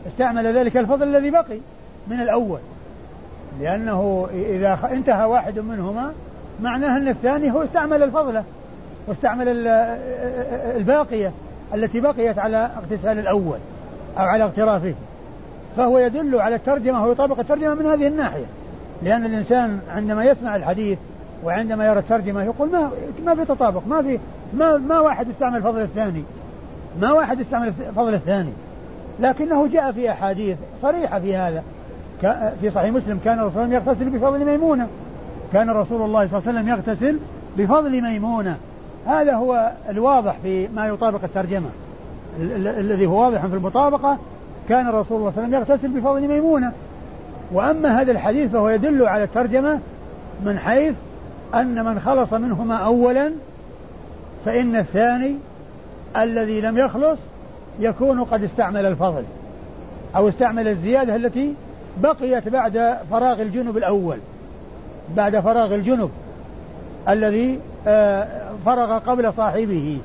[0.07, 1.59] استعمل ذلك الفضل الذي بقي
[2.09, 2.59] من الأول.
[3.61, 6.13] لأنه إذا انتهى واحد منهما
[6.63, 8.45] معناه أن الثاني هو استعمل الفضلة
[9.07, 9.69] واستعمل
[10.77, 11.33] الباقية
[11.75, 13.59] التي بقيت على اغتسال الأول.
[14.19, 14.95] أو على اغترافه.
[15.77, 18.45] فهو يدل على الترجمة ويطابق الترجمة من هذه الناحية.
[19.03, 20.99] لأن الإنسان عندما يسمع الحديث
[21.45, 22.91] وعندما يرى الترجمة يقول ما
[23.25, 24.19] ما في تطابق ما في
[24.55, 26.23] ما ما واحد استعمل فضل الثاني.
[27.01, 28.53] ما واحد استعمل فضل الثاني.
[29.21, 31.63] لكنه جاء في أحاديث صريحة في هذا.
[32.61, 34.89] في صحيح مسلم كان الرسول صلى الله عليه وسلم يغتسل بفضل ميمونة.
[35.53, 37.19] كان رسول الله صلى الله عليه وسلم يغتسل
[37.57, 38.57] بفضل ميمونة.
[39.07, 41.69] هذا هو الواضح في ما يطابق الترجمة.
[42.41, 44.19] الذي هو واضح في المطابقة
[44.69, 46.73] كان الرسول صلى الله عليه وسلم يغتسل بفضل ميمونة.
[47.53, 49.79] وأما هذا الحديث فهو يدل على الترجمة
[50.45, 50.95] من حيث
[51.55, 53.33] أن من خلص منهما أولا
[54.45, 55.37] فإن الثاني
[56.17, 57.19] الذي لم يخلص
[57.81, 59.23] يكون قد استعمل الفضل
[60.17, 61.55] أو استعمل الزيادة التي
[62.03, 64.19] بقيت بعد فراغ الجنب الأول
[65.17, 66.11] بعد فراغ الجنب
[67.09, 68.29] الذي آه،
[68.67, 69.99] فرغ قبل صاحبه.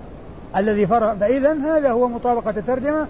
[0.58, 3.08] الذي فرغ فإذا هذا هو مطابقة الترجمة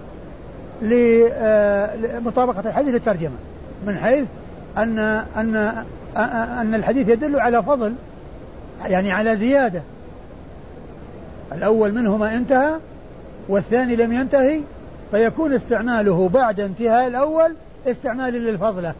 [0.82, 3.36] لمطابقة الحديث للترجمة
[3.88, 4.26] من حيث
[4.78, 5.00] أن
[5.38, 5.84] أن
[6.62, 7.94] أن الحديث يدل على فضل
[8.86, 9.82] يعني على زيادة.
[11.52, 12.74] الأول منهما انتهى
[13.50, 14.62] والثاني لم ينتهي
[15.12, 17.56] فيكون استعماله بعد انتهاء الأول
[17.88, 18.94] استعمال للفضلة.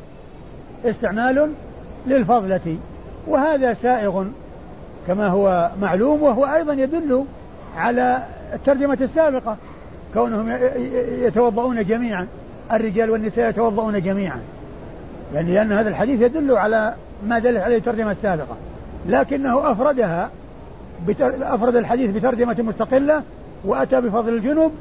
[0.86, 1.52] استعمال
[2.08, 2.78] للفضلة.
[3.28, 4.26] وهذا سائغ
[5.08, 7.26] كما هو معلوم وهو أيضا يدل
[7.78, 9.58] على الترجمة السابقة.
[10.14, 10.58] كونهم
[11.22, 12.28] يتوضؤون جميعا.
[12.72, 14.40] الرجال والنساء يتوضؤون جميعا.
[15.34, 16.94] يعني لأن هذا الحديث يدل على
[17.28, 18.56] ما دلت عليه الترجمة السابقة.
[19.08, 20.30] لكنه أفردها
[21.42, 23.22] أفرد الحديث بترجمة مستقلة
[23.66, 24.72] وأتى بفضل الجنوب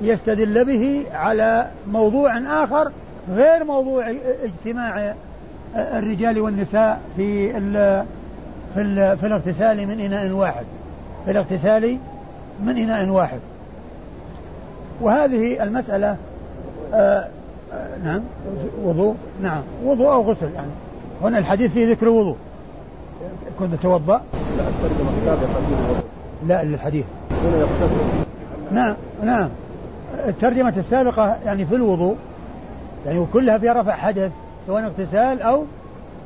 [0.00, 2.92] ليستدل به على موضوع آخر
[3.34, 5.14] غير موضوع اجتماع
[5.76, 8.04] الرجال والنساء في ال
[8.76, 10.64] في في الاغتسال من إناء واحد.
[11.24, 11.98] في الاغتسال
[12.64, 13.38] من إناء واحد.
[15.00, 16.16] وهذه المسألة
[16.94, 17.28] آه
[17.72, 18.20] آه نعم
[18.84, 20.70] وضوء نعم وضوء أو غسل يعني.
[21.22, 22.36] هنا الحديث فيه ذكر وضوء
[23.58, 24.22] كنت تتوضأ
[26.46, 27.04] لا للحديث.
[28.72, 29.48] نعم نعم.
[30.28, 32.16] الترجمة السابقة يعني في الوضوء
[33.06, 34.32] يعني كلها فيها رفع حدث
[34.66, 35.64] سواء اغتسال أو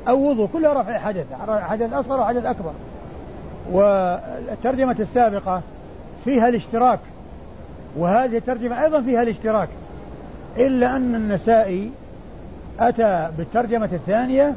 [0.09, 2.73] أو وضوء كلها رفع حدث حدث أصغر وحدث أكبر.
[3.73, 5.63] والترجمة السابقة
[6.25, 6.99] فيها الاشتراك
[7.97, 9.69] وهذه الترجمة أيضا فيها الاشتراك
[10.57, 11.91] إلا أن النسائي
[12.81, 14.55] أتى بالترجمة الثانية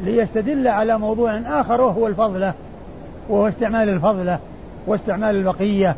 [0.00, 2.54] ليستدل على موضوع آخر وهو الفضلة
[3.28, 4.38] وهو استعمال الفضلة
[4.86, 5.96] واستعمال البقية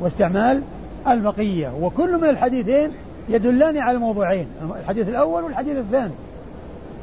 [0.00, 0.62] واستعمال
[1.08, 2.90] البقية وكل من الحديثين
[3.28, 4.46] يدلان على الموضوعين
[4.80, 6.12] الحديث الأول والحديث الثاني.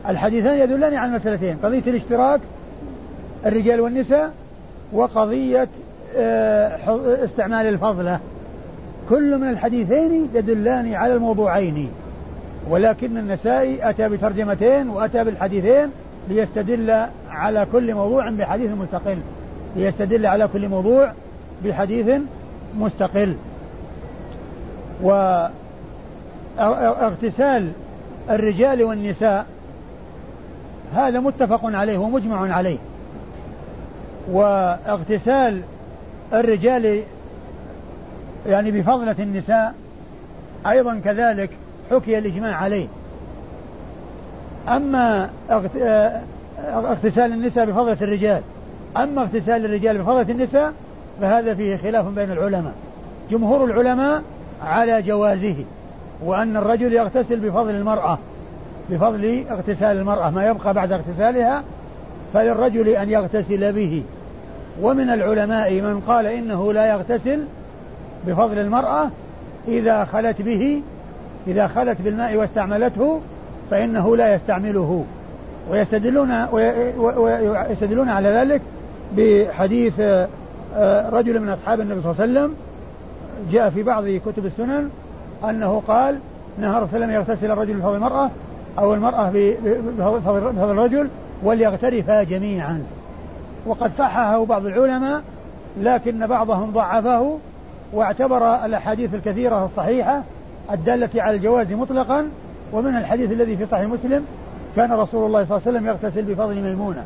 [0.10, 1.58] الحديثان يدلان على المسألتين.
[1.63, 2.39] قضية الاشتراك
[3.46, 4.32] الرجال والنساء
[4.93, 5.67] وقضية
[6.17, 6.78] آه،
[7.24, 8.20] استعمال الفضلة.
[9.10, 11.89] كل من الحديثين يدلان على الموضوعين.
[12.70, 15.89] ولكن النسائي أتى بترجمتين وأتى بالحديثين
[16.30, 19.17] ليستدل على كل موضوع بحديث مستقل.
[19.76, 21.12] ليستدل على كل موضوع
[21.65, 22.22] بحديث
[22.80, 23.36] مستقل.
[26.58, 27.72] واغتسال
[28.30, 29.46] الرجال والنساء
[30.95, 32.78] هذا متفق عليه ومجمع عليه.
[34.32, 35.62] واغتسال
[36.34, 37.02] الرجال
[38.47, 39.73] يعني بفضلة النساء
[40.67, 41.50] أيضا كذلك
[41.91, 42.88] حكي الإجماع عليه.
[44.67, 45.30] أما
[46.62, 48.41] اغتسال النساء بفضلة الرجال
[48.97, 50.73] أما اغتسال الرجال بفضلة النساء
[51.21, 52.73] فهذا فيه خلاف بين العلماء.
[53.32, 54.21] جمهور العلماء
[54.63, 55.56] على جوازه
[56.23, 58.17] وأن الرجل يغتسل بفضل المرأة.
[58.89, 61.63] بفضل اغتسال المرأة ما يبقى بعد اغتسالها
[62.34, 64.04] فللرجل أن يغتسل به.
[64.82, 67.39] ومن العلماء من قال إنه لا يغتسل
[68.28, 69.10] بفضل المرأة
[69.67, 70.82] إذا خلت به
[71.47, 73.19] إذا خلت بالماء واستعملته
[73.71, 75.06] فإنه لا يستعمله.
[75.71, 78.62] ويستدلون ويستدلون على ذلك
[79.17, 80.00] بحديث
[80.76, 82.56] آه، رجل من أصحاب النبي صلى الله عليه وسلم
[83.52, 84.89] جاء في بعض كتب السنن
[85.50, 86.19] أنه قال
[86.60, 88.30] نهى رسول الله يغتسل الرجل بفضل المرأة
[88.80, 91.08] أو المرأة بفضل الرجل
[91.44, 92.84] وليغترفا جميعا.
[93.66, 95.22] وقد صححه بعض العلماء
[95.82, 97.38] لكن بعضهم ضعفه
[97.94, 100.22] واعتبر الأحاديث الكثيرة الصحيحة
[100.72, 102.30] الدالة على الجواز مطلقا
[102.74, 104.26] ومن الحديث الذي في صحيح مسلم
[104.76, 107.04] كان رسول الله صلى الله عليه وسلم يغتسل بفضل ميمونة.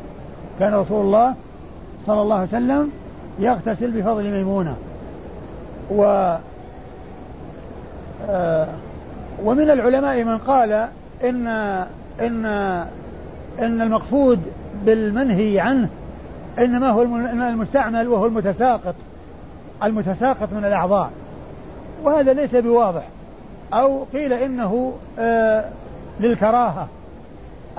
[0.60, 1.34] كان رسول الله
[2.06, 2.90] صلى الله عليه وسلم
[3.38, 4.76] يغتسل بفضل ميمونة.
[5.90, 6.02] و
[8.30, 8.68] آه
[9.44, 10.88] ومن العلماء من قال
[11.24, 11.46] إن
[12.20, 12.46] إن
[13.58, 14.40] إن المقصود
[14.84, 15.88] بالمنهي عنه
[16.58, 18.94] إنما هو المستعمل وهو المتساقط
[19.82, 21.10] المتساقط من الأعضاء.
[22.02, 23.02] وهذا ليس بواضح.
[23.74, 25.64] أو قيل إنه آه
[26.20, 26.88] للكراهة.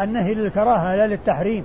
[0.02, 1.64] النهي للكراهة لا للتحريم.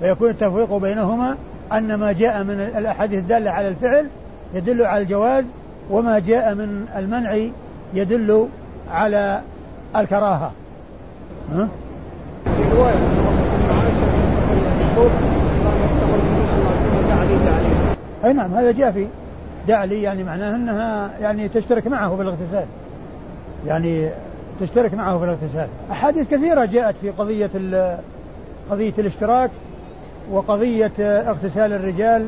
[0.00, 1.36] فيكون التفريق بينهما
[1.72, 4.06] أن ما جاء من الأحاديث الدالة على الفعل
[4.54, 5.44] يدل على الجواز
[5.90, 7.38] وما جاء من المنع
[7.94, 8.48] يدل
[8.90, 9.40] على
[9.96, 10.52] الكراهة.
[11.52, 11.68] ها؟
[18.24, 19.06] أي نعم هذا جاء في
[19.68, 22.64] دعلي يعني معناه أنها يعني تشترك معه في الاغتسال.
[23.66, 24.08] يعني
[24.60, 25.68] تشترك معه في الاغتسال.
[25.90, 27.50] أحاديث كثيرة جاءت في قضية
[28.70, 29.50] قضية الاشتراك
[30.32, 32.26] وقضية اغتسال الرجال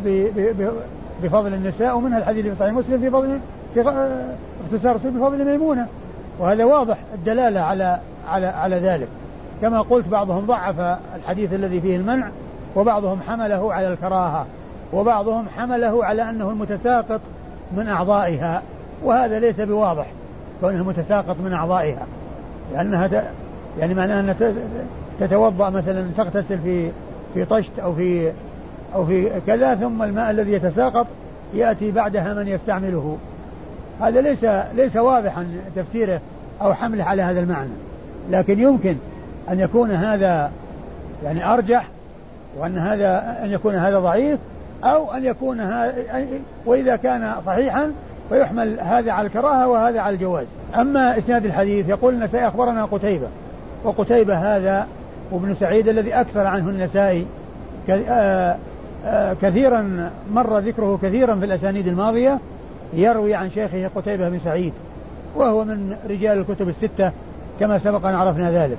[1.22, 3.38] بفضل النساء ومنها الحديث في صحيح مسلم في فضل
[3.74, 5.87] في اغتسال الرسول بفضل ميمونة.
[6.38, 7.98] وهذا واضح الدلالة على
[8.29, 9.09] على على ذلك.
[9.62, 12.29] كما قلت بعضهم ضعف الحديث الذي فيه المنع
[12.77, 14.46] وبعضهم حمله على الكراهة
[14.92, 17.20] وبعضهم حمله على أنه المتساقط
[17.77, 18.62] من أعضائها.
[19.05, 20.07] وهذا ليس بواضح
[20.61, 22.07] كونه متساقط من أعضائها
[22.72, 23.24] لأنها
[23.79, 24.37] يعني معناها أنها
[25.20, 26.90] تتوضأ مثلا تغتسل في
[27.35, 28.33] في طشت أو في
[28.94, 31.07] أو في كذا ثم الماء الذي يتساقط
[31.55, 33.18] يأتي بعدها من يستعمله.
[34.00, 34.44] هذا ليس
[34.76, 36.20] ليس واضحا تفسيره
[36.62, 37.70] أو حمله على هذا المعنى.
[38.30, 38.96] لكن يمكن
[39.50, 40.50] أن يكون هذا
[41.24, 41.88] يعني أرجح
[42.58, 44.38] وأن هذا أن يكون هذا ضعيف
[44.84, 45.94] أو أن يكون هذا
[46.66, 47.92] وإذا كان صحيحا
[48.28, 50.46] فيحمل هذا على الكراهة وهذا على الجواز.
[50.76, 53.26] أما إسناد الحديث يقول النسائي أخبرنا قتيبة
[53.84, 54.87] وقتيبة هذا
[55.30, 57.26] وابن سعيد الذي أكثر عنه النسائي
[57.90, 58.56] آه،
[59.06, 62.38] آه، كثيرا مر ذكره كثيرا في الأسانيد الماضية.
[62.92, 64.72] يروي عن شيخه قتيبة بن سعيد
[65.37, 67.12] وهو من رجال الكتب الستة
[67.61, 68.79] كما سبق أن عرفنا ذلك.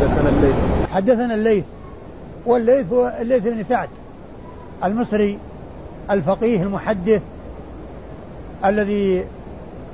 [0.00, 0.54] حدثنا الليث.
[0.90, 1.64] حدثنا الليث
[2.46, 3.88] والليث هو الليث بن سعد
[4.84, 5.38] المصري
[6.10, 7.22] الفقيه المحدث
[8.64, 9.24] الذي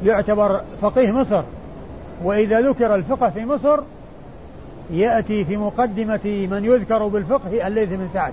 [0.05, 1.43] يعتبر فقيه مصر
[2.25, 3.81] وإذا ذكر الفقه في مصر
[4.91, 8.33] يأتي في مقدمة من يذكر بالفقه الليث بن سعد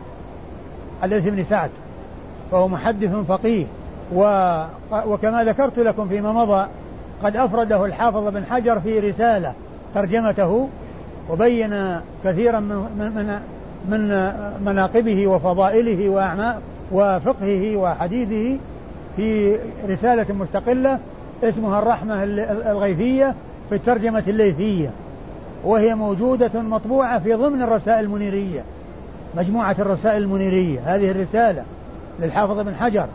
[1.03, 1.69] الليث بن سعد
[2.51, 3.65] فهو محدث فقيه.
[4.11, 6.67] وكما ذكرت لكم فيما مضى
[7.23, 9.53] قد أفرده الحافظ بن حجر في رسالة
[9.95, 10.67] ترجمته
[11.29, 13.39] وبين كثيرا من من
[13.89, 14.31] من
[14.65, 16.55] مناقبه وفضائله وأعمال
[16.91, 18.59] وفقهه وحديثه
[19.15, 19.57] في
[19.89, 20.99] رسالة مستقلة
[21.43, 22.23] اسمها الرحمة
[22.71, 23.35] الغيثية
[23.69, 24.89] في الترجمة الليثية
[25.63, 28.63] وهي موجودة مطبوعة في ضمن الرسائل المنيرية
[29.35, 30.79] مجموعة الرسائل المنيرية.
[30.85, 31.63] هذه الرسالة
[32.19, 33.05] للحافظ بن حجر.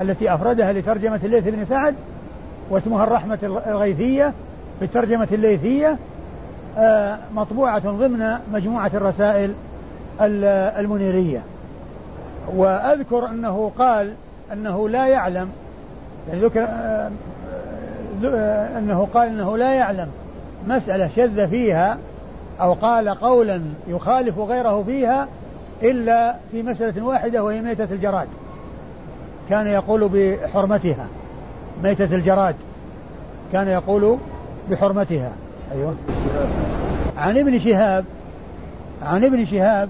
[0.00, 1.94] التي أفردها لترجمة الليث بن سعد
[2.70, 4.32] واسمها الرحمة الغيثية.
[4.78, 5.96] في الترجمة الليثية
[6.78, 9.54] آه، مطبوعة ضمن مجموعة الرسائل
[10.20, 11.42] المنيرية.
[12.56, 14.12] وأذكر أنه قال
[14.52, 15.50] أنه لا يعلم
[16.28, 17.10] يعني ذكر آه،
[18.24, 20.08] آه، أنه قال أنه لا يعلم
[20.68, 21.98] مسألة شذ فيها
[22.60, 25.28] أو قال قولا يخالف غيره فيها
[25.82, 28.28] إلا في مسألة واحدة وهي ميتة الجراد.
[29.50, 31.06] كان يقول بحرمتها
[31.82, 32.54] ميتة الجراد
[33.52, 34.18] كان يقول
[34.70, 35.32] بحرمتها.
[35.72, 35.94] أيوة.
[37.16, 38.04] عن ابن شهاب
[39.02, 39.88] عن ابن شهاب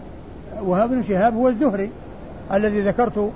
[0.62, 1.90] وابن شهاب هو الزهري
[2.52, 3.30] الذي ذكرت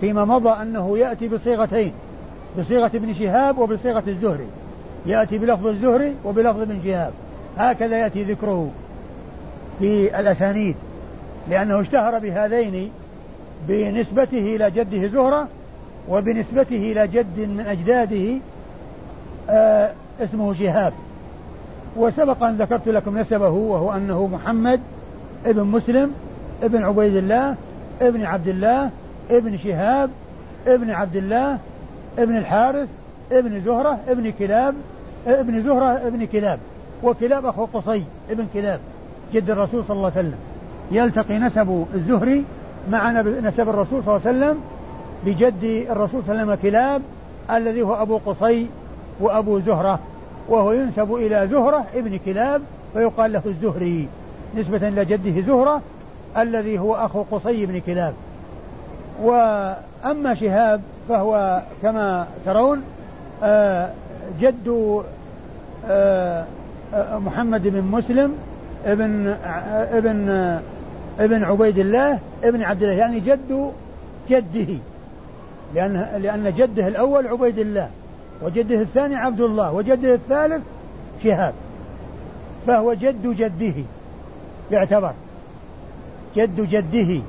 [0.00, 1.92] فيما مضى أنه يأتي بصيغتين
[2.58, 4.46] بصيغة ابن شهاب وبصيغة الزهري.
[5.06, 7.12] يأتي بلفظ الزهري وبلفظ ابن شهاب.
[7.58, 8.70] هكذا يأتي ذكره
[9.78, 10.76] في الأسانيد
[11.50, 12.90] لأنه اشتهر بهذين
[13.68, 15.48] بنسبته إلى جده زهرة
[16.08, 18.38] وبنسبته إلى جد من أجداده
[19.50, 20.92] آه اسمه شهاب
[21.96, 24.80] وسبق أن ذكرت لكم نسبه وهو أنه محمد
[25.46, 26.12] ابن مسلم
[26.62, 27.54] ابن عبيد الله
[28.00, 28.90] ابن عبد الله
[29.30, 30.10] ابن شهاب
[30.66, 31.58] ابن عبد الله
[32.18, 32.88] ابن الحارث
[33.32, 34.74] ابن زهرة ابن كلاب
[35.26, 36.58] ابن زهرة ابن كلاب.
[37.02, 38.80] وكلاب أخو قصي ابن كلاب
[39.34, 40.38] جد الرسول صلى الله عليه وسلم.
[40.90, 42.44] يلتقي نسب الزهري
[42.90, 44.60] مع نسب الرسول صلى الله عليه وسلم
[45.26, 47.02] بجد الرسول صلى الله عليه وسلم كلاب
[47.50, 48.66] الذي هو أبو قصي
[49.20, 49.98] وأبو زهرة
[50.48, 54.08] وهو ينسب إلى زهرة ابن كلاب فيقال له الزهري
[54.56, 55.82] نسبة إلى جده زهرة
[56.38, 58.12] الذي هو أخو قصي بن كلاب.
[59.22, 62.82] وأما شهاب فهو كما ترون
[63.42, 63.90] آه،
[64.40, 65.02] جد
[65.88, 66.44] آه،
[66.94, 68.34] آه، محمد بن مسلم
[68.86, 69.36] ابن
[69.92, 70.30] ابن
[71.18, 73.72] ابن عبيد الله ابن عبد الله يعني جد
[74.30, 74.78] جده.
[75.74, 77.88] لأن لأن جده الأول عبيد الله
[78.42, 80.62] وجده الثاني عبد الله وجده الثالث
[81.24, 81.54] شهاب
[82.66, 83.74] فهو جد جده
[84.70, 85.12] يعتبر
[86.36, 87.22] جد جده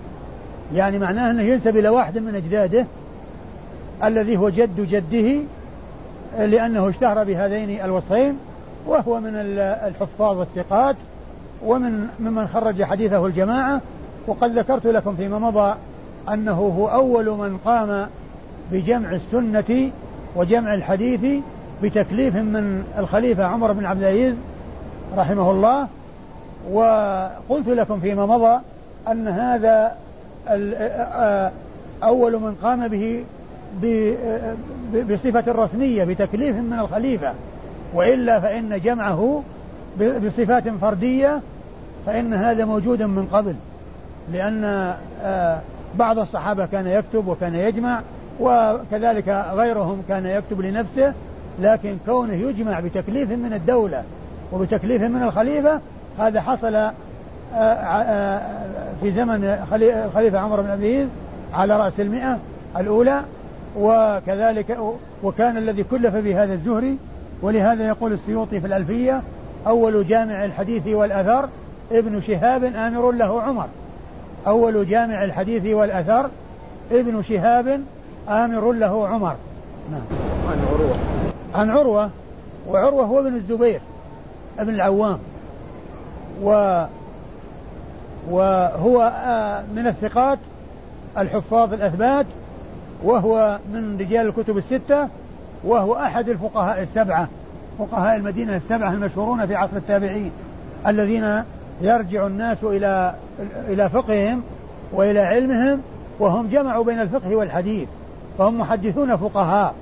[0.74, 2.86] يعني معناه أنه ينسب إلى واحد من أجداده
[4.04, 5.40] الذي هو جد جده
[6.46, 8.38] لأنه اشتهر بهذين الوصفين
[8.88, 9.36] وهو من
[9.86, 10.96] الحفاظ الثقات
[11.66, 13.82] ومن ممن خرج حديثه الجماعة
[14.28, 15.76] وقد ذكرت لكم فيما مضى
[16.30, 18.08] أنه هو أول من قام
[18.72, 19.92] بجمع السنة
[20.36, 21.44] وجمع الحديث
[21.84, 24.36] بتكليف من الخليفة عمر بن عبد العزيز
[25.18, 25.88] رحمه الله.
[26.72, 28.60] وقلت لكم فيما مضى
[29.12, 29.96] أن هذا
[32.04, 33.24] أول من قام به
[35.10, 37.34] بصفة رسمية بتكليف من الخليفة.
[37.94, 39.44] وإلا فإن جمعه
[40.00, 41.40] بصفات فردية
[42.06, 43.56] فإن هذا موجود من قبل.
[44.34, 44.94] لأن
[45.96, 48.02] بعض الصحابة كان يكتب وكان يجمع
[48.40, 51.14] وكذلك غيرهم كان يكتب لنفسه
[51.62, 54.04] لكن كونه يجمع بتكليف من الدولة
[54.52, 55.80] وبتكليف من الخليفة
[56.20, 56.94] هذا حصل آه،
[57.56, 58.42] آه،
[59.02, 59.44] في زمن
[60.06, 61.10] الخليفة عمر بن عبد
[61.54, 62.40] على رأس المئة
[62.78, 63.22] الأولى
[63.78, 64.78] وكذلك
[65.24, 66.98] وكان الذي كلف بهذا الزهري
[67.42, 69.22] ولهذا يقول السيوطي في الألفية
[69.68, 71.50] أول جامع الحديث والأثر
[71.92, 73.68] ابن شهاب آمر له عمر.
[74.48, 76.30] أول جامع الحديث والأثر
[76.92, 77.82] ابن شهاب
[78.30, 79.36] آمر له عمر.
[79.92, 80.02] نعم.
[80.50, 80.96] عن عروة.
[81.54, 82.10] عن عروة.
[82.70, 83.82] وعروة هو ابن الزبير
[84.60, 85.20] ابن العوام.
[86.44, 86.84] و
[88.30, 90.40] وهو آه، من الثقات
[91.18, 92.26] الحفاظ الأثبات
[93.04, 95.08] وهو من رجال الكتب الستة
[95.64, 97.28] وهو أحد الفقهاء السبعة
[97.80, 100.32] فقهاء المدينة السبعة المشهورون في عصر التابعين
[100.88, 101.44] الذين
[101.82, 103.16] يرجع الناس إلى
[103.68, 104.44] إلى فقههم
[104.94, 105.82] وإلى علمهم
[106.20, 107.88] وهم جمعوا بين الفقه والحديث.
[108.38, 109.76] فهم محدثون فقهاء.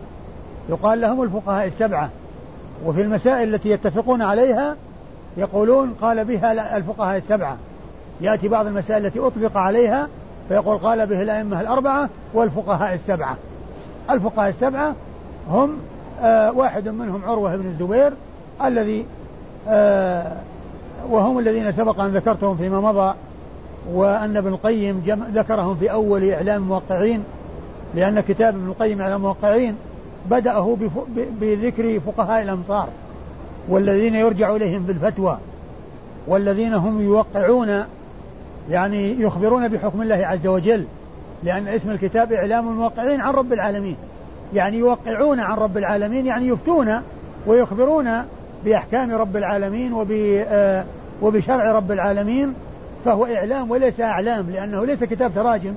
[0.69, 2.09] يقال لهم الفقهاء السبعة.
[2.85, 4.75] وفي المسائل التي يتفقون عليها
[5.37, 7.57] يقولون قال بها الفقهاء السبعة.
[8.21, 10.07] يأتي بعض المسائل التي أطبق عليها
[10.49, 13.37] فيقول قال به الأئمة الأربعة والفقهاء السبعة.
[14.09, 14.95] الفقهاء السبعة
[15.49, 15.77] هم
[16.21, 18.13] آه واحد منهم عروة بن الزبير
[18.63, 19.05] الذي
[19.67, 20.31] آه
[21.09, 23.13] وهم الذين سبق أن ذكرتهم فيما مضى
[23.93, 27.23] وأن ابن القيم ذكرهم في أول إعلام الموقعين
[27.95, 29.75] لأن كتاب ابن القيم إعلام الموقعين
[30.29, 30.77] بدأه
[31.41, 32.87] بذكر فقهاء الأمصار
[33.69, 35.37] والذين يرجع إليهم بالفتوى
[36.27, 37.83] والذين هم يوقعون
[38.69, 40.85] يعني يخبرون بحكم الله عز وجل
[41.43, 43.95] لأن اسم الكتاب إعلام الموقعين عن رب العالمين.
[44.53, 47.01] يعني يوقعون عن رب العالمين يعني يفتون
[47.47, 48.23] ويخبرون
[48.65, 50.05] بأحكام رب العالمين
[50.47, 50.85] آه،
[51.21, 52.53] وبشرع رب العالمين
[53.05, 55.73] فهو إعلام وليس أعلام لأنه ليس كتاب تراجم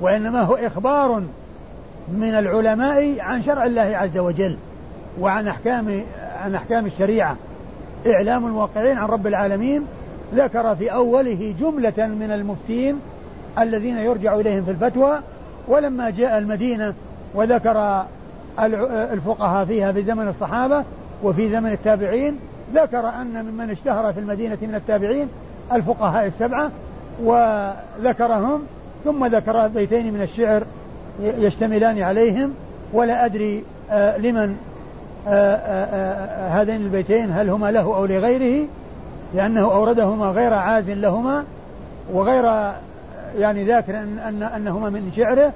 [0.00, 1.22] وإنما هو إخبار
[2.08, 4.56] من العلماء عن شرع الله عز وجل
[5.20, 6.04] وعن أحكام
[6.40, 7.36] عن أحكام الشريعة.
[8.06, 9.86] إعلام الموقعين عن رب العالمين.
[10.34, 13.00] ذكر في أوله جملة من المفتين
[13.58, 15.18] الذين يرجع إليهم في الفتوى.
[15.68, 16.94] ولما جاء المدينة
[17.34, 18.04] وذكر
[19.12, 20.84] الفقهاء فيها في زمن الصحابة
[21.22, 22.38] وفي زمن التابعين
[22.74, 25.28] ذكر أن ممن اشتهر في المدينة من التابعين
[25.72, 26.70] الفقهاء السبعة
[27.22, 28.62] وذكرهم
[29.04, 30.62] ثم ذكر بيتين من الشعر
[31.22, 32.54] يشتملان عليهم
[32.92, 34.56] ولا أدري آه، لمن
[35.28, 38.66] آه، آه، هذين البيتين هل هما له أو لغيره
[39.34, 41.44] لأنه أوردهما غير عاز لهما
[42.12, 42.72] وغير
[43.38, 45.52] يعني ذاكر أن, أن أنهما من شعره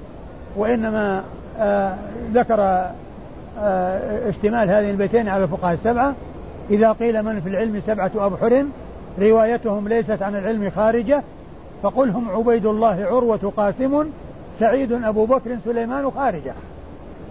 [0.55, 1.23] وإنما
[2.33, 2.85] ذكر
[4.29, 6.13] اشتمال هذين البيتين على الفقهاء السبعة.
[6.69, 8.65] إذا قيل من في العلم سبعة أبحر
[9.19, 11.21] روايتهم ليست عن العلم خارجة
[11.83, 14.05] فقل هم عبيد الله عروة قاسم
[14.59, 16.53] سعيد أبو بكر سليمان خارجة.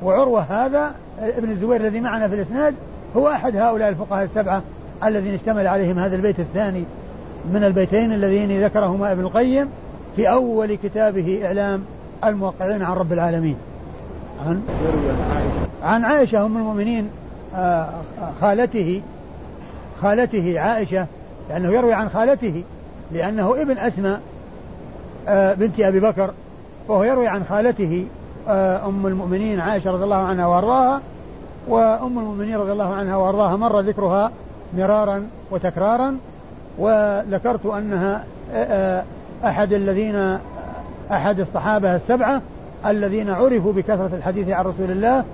[0.03, 2.75] وعروة هذا ابن الزبير الذي معنا في الإسناد
[3.17, 4.63] هو أحد هؤلاء الفقهاء السبعة
[5.05, 6.85] الذين اشتمل عليهم هذا البيت الثاني
[7.53, 9.69] من البيتين اللذين ذكرهما ابن القيم
[10.17, 11.85] في أول كتابه إعلام
[12.25, 13.57] الموقعين عن رب العالمين.
[14.47, 14.63] عن؟
[15.83, 17.11] عن عائشة أم المؤمنين
[17.57, 17.89] آه،
[18.41, 19.03] خالته
[20.03, 21.07] خالته عائشة
[21.51, 22.63] لأنه يروي عن خالته
[23.13, 24.21] لأنه ابن أسماء
[25.29, 26.31] آه، بنت أبي بكر
[26.89, 28.07] وهو يروي عن خالته
[28.49, 31.01] آه، أم المؤمنين عائشة رضي الله عنها وأرضاها
[31.69, 34.31] وأم المؤمنين رضي الله عنها وأرضاها مر ذكرها
[34.77, 36.19] مرارا وتكرارا
[36.79, 38.25] وذكرت أنها
[39.45, 40.39] أحد الذين
[41.13, 42.43] أحد الصحابة السبعة
[42.87, 45.25] الذين عرفوا بكثرة الحديث عن رسول الله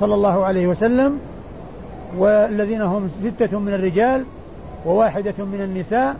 [0.00, 1.20] صلى الله عليه وسلم
[2.18, 4.24] والذين هم ستة من الرجال
[4.86, 6.16] وواحدة من النساء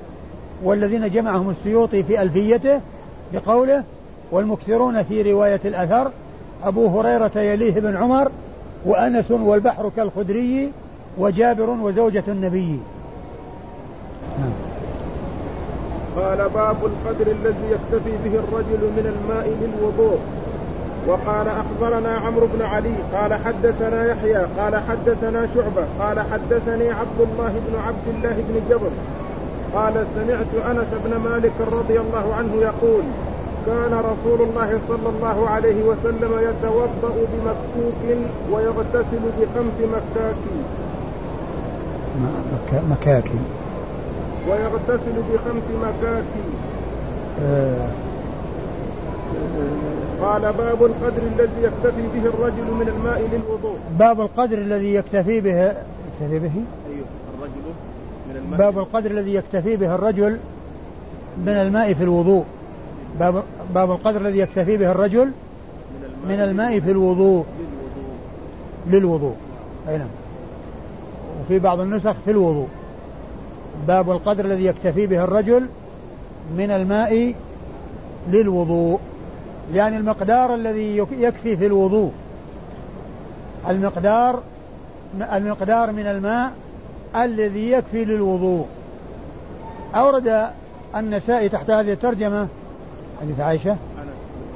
[0.65, 2.81] والذين جمعهم السيوطي في ألفيته
[3.33, 3.85] بقوله
[4.33, 6.11] والمكثرون في رواية الأثر
[6.65, 8.31] أبو هريرة يليه بن عمر
[8.85, 10.73] وأنس والبحر كالخدري
[11.19, 12.79] وجابر وزوجة النبي.
[14.39, 14.53] نعم.
[16.17, 20.19] قال باب القدر الذي يكتفي به الرجل من الماء للوضوء.
[21.07, 27.53] وقال أخبرنا عمرو بن علي قال حدثنا يحيى قال حدثنا شعبة قال حدثني عبد الله
[27.69, 28.91] بن عبد الله بن جبر
[29.75, 33.03] قال سمعت أنس بن مالك رضي الله عنه يقول
[33.67, 38.03] كان رسول الله صلى الله عليه وسلم يتوضأ بمكوك
[38.53, 40.61] ويغتسل بخمس مكاكي
[42.91, 43.41] مكاكي
[44.49, 46.45] ويغتسل بخمس مكاكي
[47.43, 47.89] آه.
[50.23, 53.77] قال باب القدر الذي يكتفي به الرجل من الماء للوضوء.
[53.99, 56.53] باب القدر الذي يكتفي به يكتفي به؟
[56.89, 57.07] أيوه
[57.39, 57.65] الرجل
[58.29, 58.59] من الماء.
[58.59, 60.39] باب القدر الذي يكتفي به الرجل
[61.47, 62.45] من الماء في الوضوء.
[63.19, 63.43] باب
[63.75, 65.31] باب القدر الذي يكتفي به الرجل
[66.29, 67.45] من الماء, في الوضوء.
[68.87, 69.35] للوضوء.
[69.89, 70.09] أي نعم.
[71.41, 72.69] وفي بعض النسخ في الوضوء.
[73.89, 75.67] باب القدر الذي يكتفي به الرجل
[76.57, 77.35] من الماء
[78.31, 79.01] للوضوء.
[79.75, 82.13] يعني المقدار الذي يكفي في الوضوء.
[83.69, 84.41] المقدار
[85.33, 86.53] المقدار من الماء
[87.17, 88.67] الذي يكفي للوضوء.
[89.95, 90.47] أورد
[90.97, 92.49] النسائي تحت هذه الترجمة
[93.21, 93.77] حديث عائشة.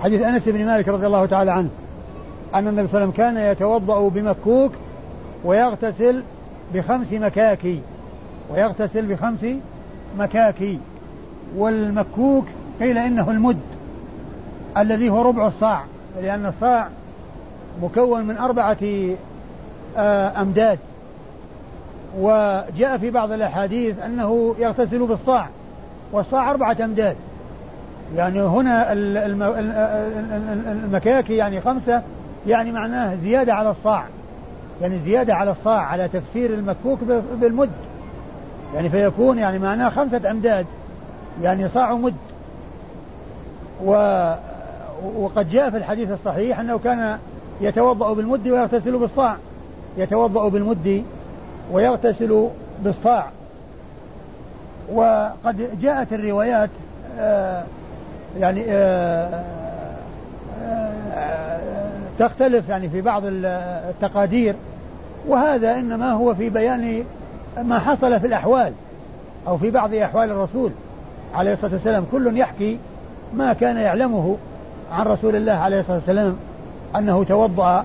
[0.02, 1.68] حديث أنس بن مالك رضي الله تعالى عنه
[2.54, 4.72] أن النبي صلى الله عليه وسلم كان يتوضأ بمكوك
[5.44, 6.22] ويغتسل
[6.74, 7.80] بخمس مكاكي
[8.50, 9.46] ويغتسل بخمس
[10.18, 10.78] مكاكي.
[11.56, 12.44] والمكوك
[12.80, 13.60] قيل إنه المد
[14.76, 15.82] الذي هو ربع الصاع
[16.22, 16.88] لأن الصاع
[17.82, 18.78] مكون من أربعة
[19.96, 20.78] آه، أمداد.
[22.18, 25.48] وجاء في بعض الأحاديث أنه يغتسل بالصاع
[26.12, 27.16] والصاع أربعة أمداد.
[28.16, 28.92] يعني هنا
[30.72, 32.02] المكاكي يعني خمسة
[32.46, 34.04] يعني معناه زيادة على الصاع.
[34.82, 36.98] يعني زيادة على الصاع على تفسير المكوك
[37.40, 37.70] بالمد.
[38.74, 40.66] يعني فيكون يعني معناه خمسة أمداد.
[41.42, 42.14] يعني صاع مد
[43.84, 43.90] و
[45.16, 47.18] وقد جاء في الحديث الصحيح أنه كان
[47.60, 49.36] يتوضأ بالمد ويغتسل بالصاع.
[49.96, 51.04] يتوضأ بالمد
[51.72, 52.48] ويغتسل
[52.84, 53.26] بالصاع.
[54.92, 56.70] وقد جاءت الروايات
[57.18, 57.64] آه
[58.40, 59.44] يعني آه
[61.14, 61.60] آه
[62.18, 64.54] تختلف يعني في بعض التقادير.
[65.28, 67.04] وهذا إنما هو في بيان
[67.62, 68.72] ما حصل في الأحوال
[69.48, 70.70] أو في بعض أحوال الرسول
[71.34, 72.06] عليه الصلاة والسلام.
[72.12, 72.78] كل يحكي
[73.34, 74.36] ما كان يعلمه
[74.92, 76.36] عن رسول الله عليه الصلاة والسلام
[76.96, 77.84] أنه توضأ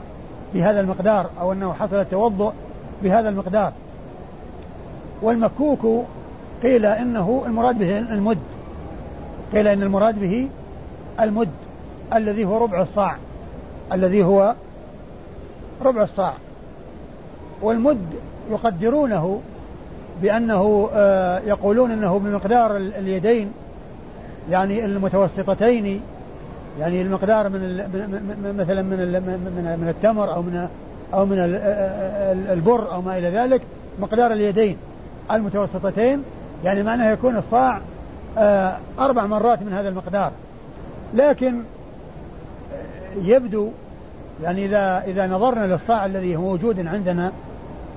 [0.54, 2.52] بهذا المقدار أو أنه حصل التوضؤ
[3.04, 3.72] بهذا المقدار.
[5.22, 6.06] والمكوك
[6.64, 8.38] قيل إنه المراد به المد.
[9.54, 10.48] قيل إن المراد به
[11.20, 11.50] المد
[12.14, 13.16] الذي هو ربع الصاع
[13.92, 14.56] الذي هو
[15.82, 16.34] ربع الصاع.
[17.62, 18.06] والمد
[18.52, 19.42] يقدرونه
[20.22, 23.52] بأنه آه، يقولون أنه بمقدار اليدين
[24.52, 26.02] يعني المتوسطتين
[26.80, 27.62] يعني المقدار من
[28.58, 30.68] مثلا من من من التمر أو من
[31.14, 31.38] أو من
[32.52, 33.62] البر أو ما إلى ذلك
[34.00, 34.78] مقدار اليدين.
[35.32, 36.24] المتوسطتين
[36.64, 37.82] يعني معناه يكون الصاع
[38.38, 40.32] آه، أربع مرات من هذا المقدار.
[41.14, 41.62] لكن
[43.16, 43.70] يبدو
[44.44, 47.32] يعني إذا إذا نظرنا للصاع الذي هو موجود عندنا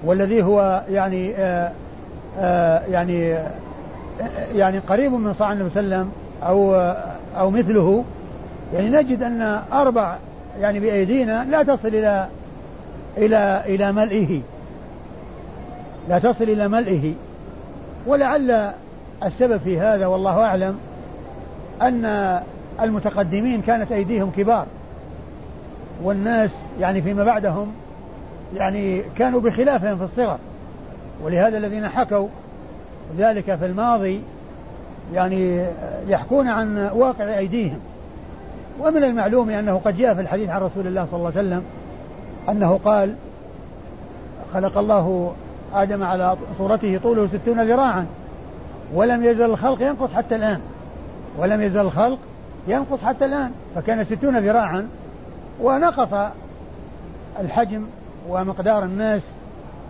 [0.04, 1.72] والذي هو يعني آه،
[2.38, 3.50] آه، يعني آه،
[4.54, 6.12] يعني قريب من صاع النبي صلى الله عليه وسلم
[6.42, 6.74] أو
[7.38, 8.04] أو مثله
[8.74, 10.16] يعني نجد أن أربع
[10.60, 12.26] يعني بأيدينا لا تصل إلى
[13.16, 14.40] إلى إلى ملئه.
[16.08, 17.14] لا تصل إلى ملئه.
[18.06, 18.70] ولعل
[19.26, 20.78] السبب في هذا والله أعلم
[21.82, 22.40] أن
[22.82, 24.66] المتقدمين كانت أيديهم كبار
[26.02, 26.50] والناس
[26.80, 27.72] يعني فيما بعدهم
[28.56, 30.38] يعني كانوا بخلافهم في الصغر
[31.22, 32.28] ولهذا الذين حكوا
[33.18, 34.20] ذلك في الماضي
[35.14, 35.66] يعني
[36.08, 37.78] يحكون عن واقع أيديهم
[38.80, 41.64] ومن المعلوم أنه قد جاء في الحديث عن رسول الله صلى الله عليه وسلم
[42.48, 43.14] أنه قال
[44.54, 45.32] خلق الله
[45.74, 48.06] آدم على صورته طوله ستون ذراعا
[48.94, 50.60] ولم يزل الخلق ينقص حتى الآن.
[51.38, 52.18] ولم يزل الخلق
[52.68, 53.50] ينقص حتى الآن.
[53.74, 54.88] فكان ستون ذراعا
[55.62, 56.30] ونقص
[57.40, 57.84] الحجم
[58.28, 59.22] ومقدار الناس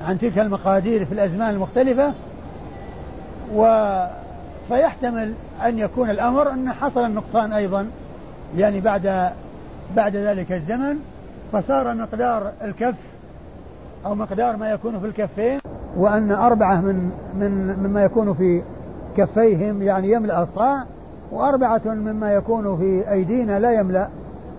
[0.08, 2.12] عن تلك المقادير في الأزمان المختلفة.
[3.54, 3.94] و
[4.68, 5.34] فيحتمل
[5.64, 7.86] أن يكون الأمر أن حصل النقصان أيضا.
[8.56, 9.32] يعني بعد
[9.96, 10.96] بعد ذلك الزمن
[11.52, 12.94] فصار مقدار الكف
[14.06, 15.60] أو مقدار ما يكون في الكفين
[15.96, 18.62] وأن أربعة من من مما يكون في
[19.16, 20.84] كفيهم يعني يملأ الصاع
[21.32, 24.08] وأربعة مما يكون في أيدينا لا يملأ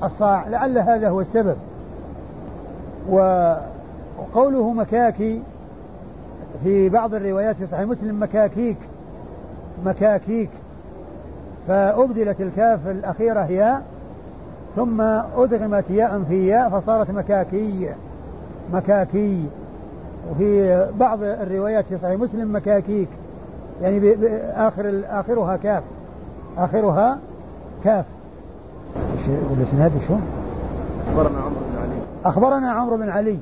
[0.03, 1.55] الصاع لعل هذا هو السبب.
[3.09, 5.41] وقوله مكاكي
[6.63, 8.77] في بعض الروايات في صحيح مسلم مكاكيك
[9.85, 10.49] مكاكيك
[11.67, 13.81] فأبدلت الكاف الأخيرة ياء
[14.75, 15.01] ثم
[15.37, 17.89] أدغمت ياء في ياء فصارت مكاكي
[18.73, 19.43] مكاكي.
[20.31, 23.09] وفي بعض الروايات في صحيح مسلم مكاكيك.
[23.81, 24.15] يعني
[24.55, 25.83] آخر آخرها كاف.
[26.57, 27.17] آخرها
[27.83, 28.05] كاف.
[29.51, 30.13] والاسناد شو؟
[31.07, 31.95] أخبرنا عمرو بن علي.
[32.25, 33.39] أخبرنا عمرو بن علي.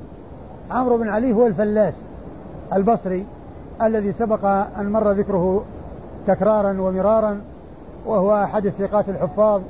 [0.70, 1.94] عمرو بن علي هو الفلاس
[2.72, 3.26] البصري
[3.82, 4.44] الذي سبق
[4.80, 5.64] أن مر ذكره
[6.26, 7.40] تكرارا ومرارا
[8.06, 9.60] وهو أحد الثقات الحفاظ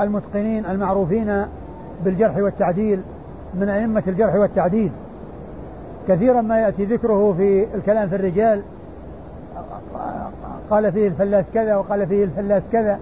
[0.00, 1.46] المتقنين المعروفين
[2.04, 3.00] بالجرح والتعديل
[3.54, 4.90] من أئمة الجرح والتعديل.
[6.08, 8.62] كثيرا ما يأتي ذكره في الكلام في الرجال
[10.70, 12.98] قال فيه الفلاس كذا وقال فيه الفلاس كذا.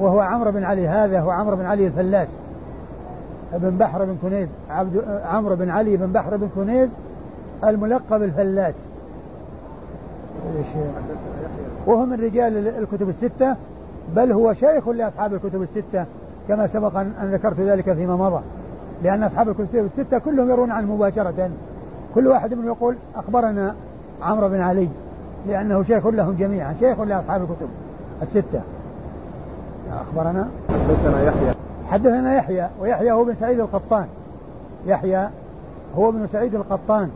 [0.00, 2.28] وهو عمرو بن علي هذا هو عمرو بن علي الفلاس
[3.52, 6.90] بن بحر بن كنيز عبد عمرو بن علي بن بحر بن كنيز
[7.64, 8.74] الملقب الفلاس.
[11.86, 13.56] وهو من رجال الكتب الستة
[14.16, 16.04] بل هو شيخ لأصحاب الكتب الستة
[16.48, 18.42] كما سبق أن ذكرت ذلك فيما مضى.
[19.02, 21.50] لأن أصحاب الكتب الستة كلهم يرون عنه مباشرة.
[22.14, 23.74] كل واحد منهم يقول أخبرنا
[24.22, 24.88] عمرو بن علي.
[25.48, 27.68] لأنه شيخ لهم جميعا شيخ لأصحاب الكتب
[28.22, 28.60] الستة.
[29.92, 31.54] أخبرنا؟ حدثنا يحيى.
[31.90, 34.06] حدثنا يحيى ويحيى هو بن سعيد القطان.
[34.86, 35.28] يحيى
[35.96, 37.10] هو بن سعيد القطان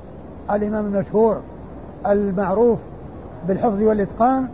[0.51, 1.41] الإمام المشهور
[2.07, 2.79] المعروف
[3.49, 4.47] بالحفظ والإتقان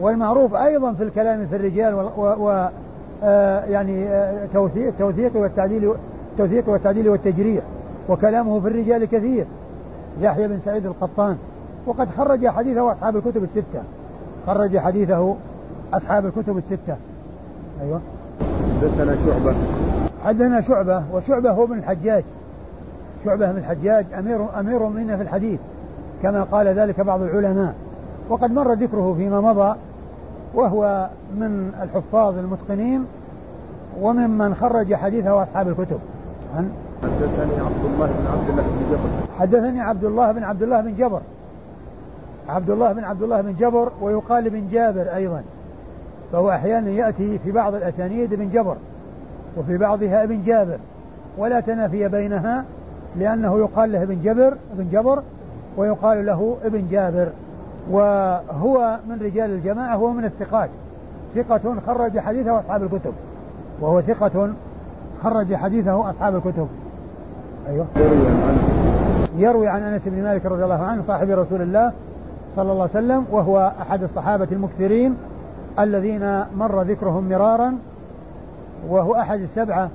[0.00, 2.68] والمعروف أيضا في الكلام في الرجال و, و
[3.24, 5.94] آه يعني آه توثيق توثيق والتعديل
[6.32, 7.64] التوثيق والتعديل والتجريح
[8.08, 9.46] وكلامه في الرجال كثير.
[10.20, 11.36] يحيى بن سعيد القطان.
[11.86, 13.82] وقد خرج حديثه أصحاب الكتب الستة.
[14.46, 15.34] خرج حديثه
[15.92, 16.96] أصحاب الكتب الستة.
[17.82, 18.00] أيوة.
[18.80, 19.54] حدثنا شعبة.
[20.24, 22.24] حدثنا شعبة وشعبة هو ابن الحجاج.
[23.24, 25.60] شعبة بن الحجاج أمير أمير منا في الحديث
[26.22, 27.74] كما قال ذلك بعض العلماء.
[28.28, 29.76] وقد مر ذكره فيما مضى
[30.54, 33.04] وهو من الحفاظ المتقنين
[34.00, 35.98] وممن خرج حديثه أصحاب الكتب.
[36.56, 36.70] عن
[37.02, 39.08] حدثني عبد الله بن عبد الله بن جبر.
[39.38, 41.20] حدثني عبد الله بن عبد الله بن جبر.
[42.50, 45.42] عبد الله بن عبد الله بن جبر ويقال بن جابر أيضا.
[46.32, 48.76] فهو أحيانا يأتي في بعض الأسانيد بن جبر
[49.56, 50.78] وفي بعضها ابن جابر.
[51.38, 52.64] ولا تنافي بينها
[53.16, 55.22] لأنه يقال له ابن جبر ابن جبر
[55.76, 57.28] ويقال له ابن جابر.
[57.90, 60.70] وهو من رجال الجماعة هو من الثقات.
[61.34, 63.12] ثقة خرج حديثه أصحاب الكتب.
[63.80, 64.52] وهو ثقة
[65.22, 66.68] خرج حديثه أصحاب الكتب.
[67.68, 67.86] أيوه.
[69.36, 71.92] يروي عن أنس بن مالك رضي الله عنه صاحب رسول الله
[72.56, 75.16] صلى الله عليه وسلم وهو أحد الصحابة المكثرين
[75.78, 77.74] الذين مر ذكرهم مرارا
[78.88, 79.88] وهو أحد السبعة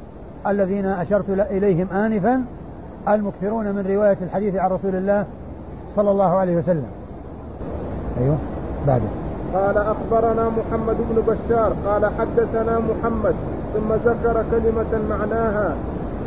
[0.47, 2.43] الذين أشرت إليهم آنفا
[3.07, 5.25] المكثرون من رواية الحديث عن رسول الله
[5.95, 6.85] صلى الله عليه وسلم.
[8.19, 8.37] أيوه
[8.87, 9.07] بعده.
[9.53, 13.35] قال أخبرنا محمد بن بشار قال حدثنا محمد
[13.73, 15.75] ثم ذكر كلمة معناها.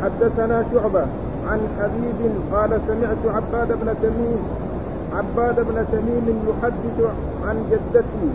[0.03, 1.05] حدثنا شعبة
[1.47, 4.68] عن حبيب قال سمعت عباد بن تميم
[5.13, 7.11] عباد بن تميم يحدث
[7.47, 8.29] عن جدتي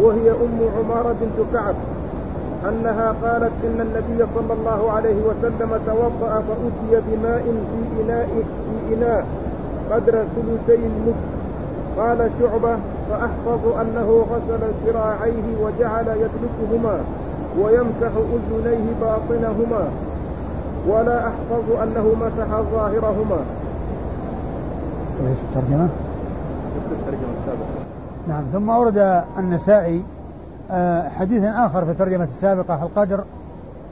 [0.00, 1.74] وهي أم عمارة بنت كعب
[2.68, 8.28] أنها قالت إن النبي صلى الله عليه وسلم توضأ فأتي بماء في إناء
[8.64, 9.26] في إناء
[9.90, 11.14] قدر ثلثي المد
[11.98, 12.76] قال شعبة
[13.10, 17.00] فأحفظ أنه غسل ذراعيه وجعل يدلكهما
[17.60, 19.88] ويمسح أذنيه باطنهما
[20.88, 23.40] ولا أحفظ أنه مسح ظاهرهما.
[25.26, 25.88] إيش الترجمة؟
[26.92, 27.84] الترجمة السابقة
[28.28, 30.02] نعم ثم أورد النسائي
[30.70, 33.24] آه، حديث آخر في الترجمة السابقة القدر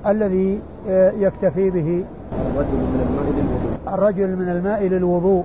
[0.07, 2.05] الذي آه، يكتفي به
[2.35, 5.45] الرجل من الماء للوضوء الرجل من الماء للوضوء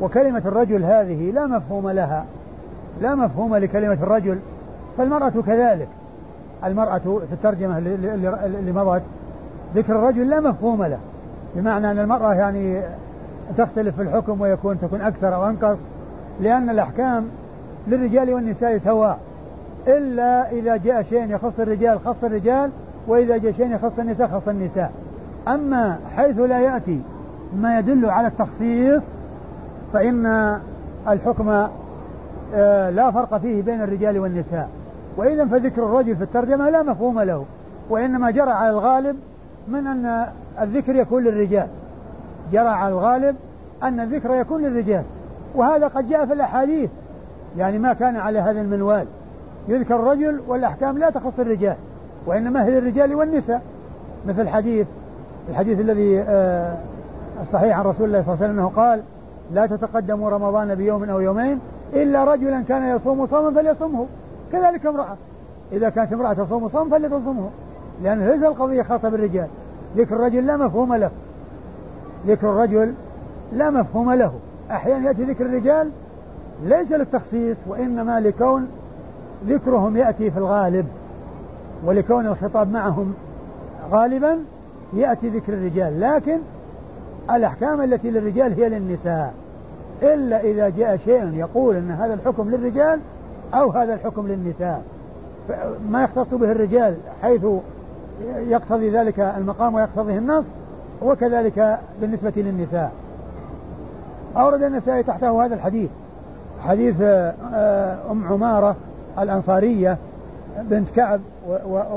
[0.00, 2.24] وكلمة الرجل هذه لا مفهوم لها
[3.02, 4.38] لا مفهوم لكلمة الرجل
[4.98, 5.88] فالمرأة كذلك
[6.64, 9.02] المرأة في الترجمة اللي مضت
[9.74, 10.98] ذكر الرجل لا مفهوم له
[11.56, 12.82] بمعنى أن المرأة يعني
[13.56, 15.78] تختلف في الحكم ويكون تكون أكثر أو أنقص
[16.40, 17.24] لأن الأحكام
[17.88, 19.18] للرجال والنساء سواء
[19.86, 22.70] إلا إذا جاء شيء يخص الرجال خص الرجال
[23.08, 24.92] وإذا جاء شيء يخص النساء خص النساء.
[25.48, 27.00] أما حيث لا يأتي
[27.56, 29.02] ما يدل على التخصيص
[29.92, 30.58] فإن
[31.08, 31.68] الحكم
[32.54, 34.68] آه، لا فرق فيه بين الرجال والنساء.
[35.16, 37.44] وإذا فذكر الرجل في الترجمة لا مفهوم له
[37.90, 39.16] وإنما جرى على الغالب
[39.68, 40.26] من أن
[40.60, 41.68] الذكر يكون للرجال.
[42.52, 43.36] جرى على الغالب
[43.82, 45.04] أن الذكر يكون للرجال
[45.54, 46.90] وهذا قد جاء في الأحاديث
[47.56, 49.06] يعني ما كان على هذا المنوال.
[49.68, 51.76] يذكر الرجل والأحكام لا تخص الرجال
[52.26, 53.62] وإنما هي للرجال والنساء
[54.26, 54.86] مثل الحديث
[55.48, 56.76] الحديث الذي آه،
[57.42, 59.02] الصحيح عن رسول الله صلى الله عليه وسلم أنه قال
[59.52, 61.60] لا تتقدموا رمضان بيوم أو يومين
[61.92, 64.06] إلا رجلا كان يصوم صوما فليصمه
[64.52, 65.16] كذلك امرأة.
[65.72, 67.50] إذا كانت امرأة تصوم صوم فلتصومه
[68.02, 69.46] لأن ليس القضية خاصة بالرجال.
[69.96, 71.10] ذكر الرجل لا مفهوم له.
[72.26, 72.94] ذكر الرجل
[73.52, 74.32] لا مفهوم له.
[74.70, 75.90] أحيانا يأتي ذكر الرجال
[76.64, 78.68] ليس للتخصيص وإنما لكون
[79.46, 80.86] ذكرهم يأتي في الغالب
[81.84, 83.14] ولكون الخطاب معهم
[83.90, 84.38] غالبا
[84.92, 86.00] يأتي ذكر الرجال.
[86.00, 86.38] لكن
[87.30, 89.34] الأحكام التي للرجال هي للنساء.
[90.02, 93.00] إلا إذا جاء شيء يقول أن هذا الحكم للرجال
[93.54, 94.82] أو هذا الحكم للنساء.
[95.90, 97.46] ما يختص به الرجال حيث
[98.36, 100.44] يقتضي ذلك المقام ويقتضيه النص
[101.04, 102.92] وكذلك بالنسبة للنساء.
[104.36, 105.90] أورد النسائي تحته هذا الحديث.
[106.64, 108.76] حديث آه، أم عمارة
[109.18, 109.98] الأنصارية
[110.60, 111.20] بنت كعب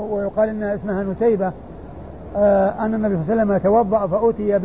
[0.10, 1.52] ويقال إن اسمها نسيبة
[2.38, 4.60] آه، أن النبي صلى الله عليه وسلم توضأ فأتي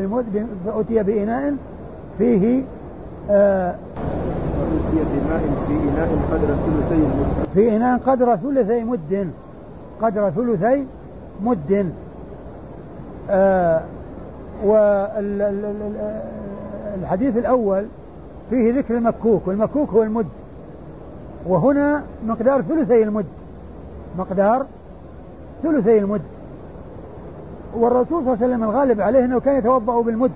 [0.66, 1.54] فأتي بإناء
[2.18, 2.62] فيه
[3.30, 3.74] آه،
[4.92, 9.30] بماء في إناء قدر ثلثي مد في إناء قدر ثلثي مد
[10.02, 10.86] قدر ثلثي
[11.42, 11.92] مد
[13.30, 13.82] آه
[16.94, 17.86] والحديث الأول
[18.50, 20.26] فيه ذكر المكوك والمكوك هو المد.
[21.46, 23.26] وهنا مقدار ثلثي المد.
[24.18, 24.66] مقدار
[25.62, 26.22] ثلثي المد.
[27.74, 30.32] والرسول صلى الله عليه وسلم الغالب عليه إنه كان يتوضأ بالمد.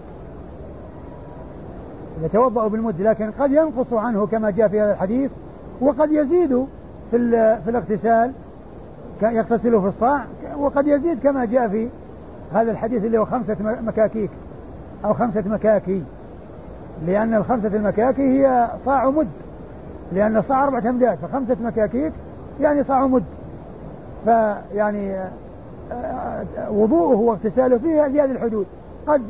[2.23, 5.31] يتوضأ بالمد لكن قد ينقص عنه كما جاء في هذا الحديث
[5.81, 6.67] وقد يزيد
[7.11, 7.19] في
[7.65, 8.33] في الاغتسال
[9.23, 10.25] يغتسل في الصاع
[10.59, 11.89] وقد يزيد كما جاء في
[12.53, 14.31] هذا الحديث اللي هو خمسة مكاكيك.
[15.05, 16.03] أو خمسة مكاكي.
[17.07, 19.29] لأن الخمسة المكاكي هي صاع مد.
[20.13, 21.19] لأن الصاع أربعة أمداد.
[21.19, 22.13] فخمسة مكاكيك
[22.61, 23.25] يعني صاع مد.
[24.25, 25.25] فيعني
[26.71, 28.67] وضوءه واغتساله فيه هذه الحدود.
[29.07, 29.23] قد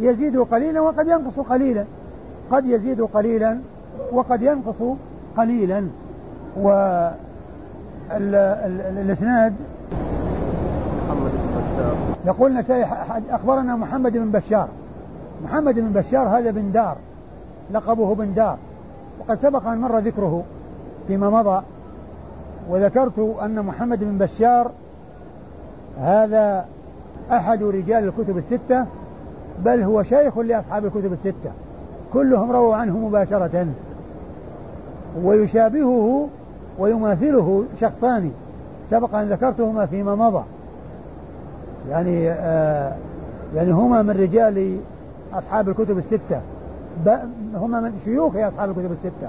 [0.00, 1.84] يزيد قليلا وقد ينقص قليلا.
[2.50, 3.58] قد يزيد قليلا
[4.12, 4.96] وقد ينقص
[5.36, 5.86] قليلا.
[6.56, 6.68] و
[8.10, 9.54] الإسناد
[11.08, 11.41] محمد
[12.26, 12.86] يقول نسائي
[13.30, 14.68] أخبرنا محمد بن بشار.
[15.44, 16.96] محمد بن بشار هذا بن دار
[17.70, 18.58] لقبه بن دار.
[19.20, 20.42] وقد سبق أن مر ذكره
[21.08, 21.62] فيما مضى
[22.70, 24.70] وذكرت أن محمد بن بشار
[26.00, 26.64] هذا
[27.32, 28.86] أحد رجال الكتب الستة
[29.64, 31.50] بل هو شيخ لأصحاب الكتب الستة.
[32.12, 33.66] كلهم رووا عنه مباشرة.
[35.24, 36.28] ويشابهه
[36.78, 38.30] ويماثله شخصان.
[38.90, 40.42] سبق أن ذكرتهما فيما مضى.
[41.90, 42.92] يعني آه
[43.54, 44.76] يعني هما من رجال
[45.34, 46.40] أصحاب الكتب الستة.
[47.54, 49.28] هما من شيوخ أصحاب الكتب الستة.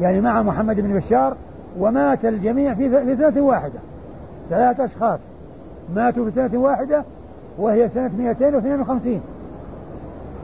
[0.00, 1.36] يعني مع محمد بن بشار
[1.78, 3.78] ومات الجميع في سنة واحدة.
[4.50, 5.18] ثلاثة أشخاص
[5.94, 7.04] ماتوا في سنة واحدة
[7.58, 9.20] وهي سنة 252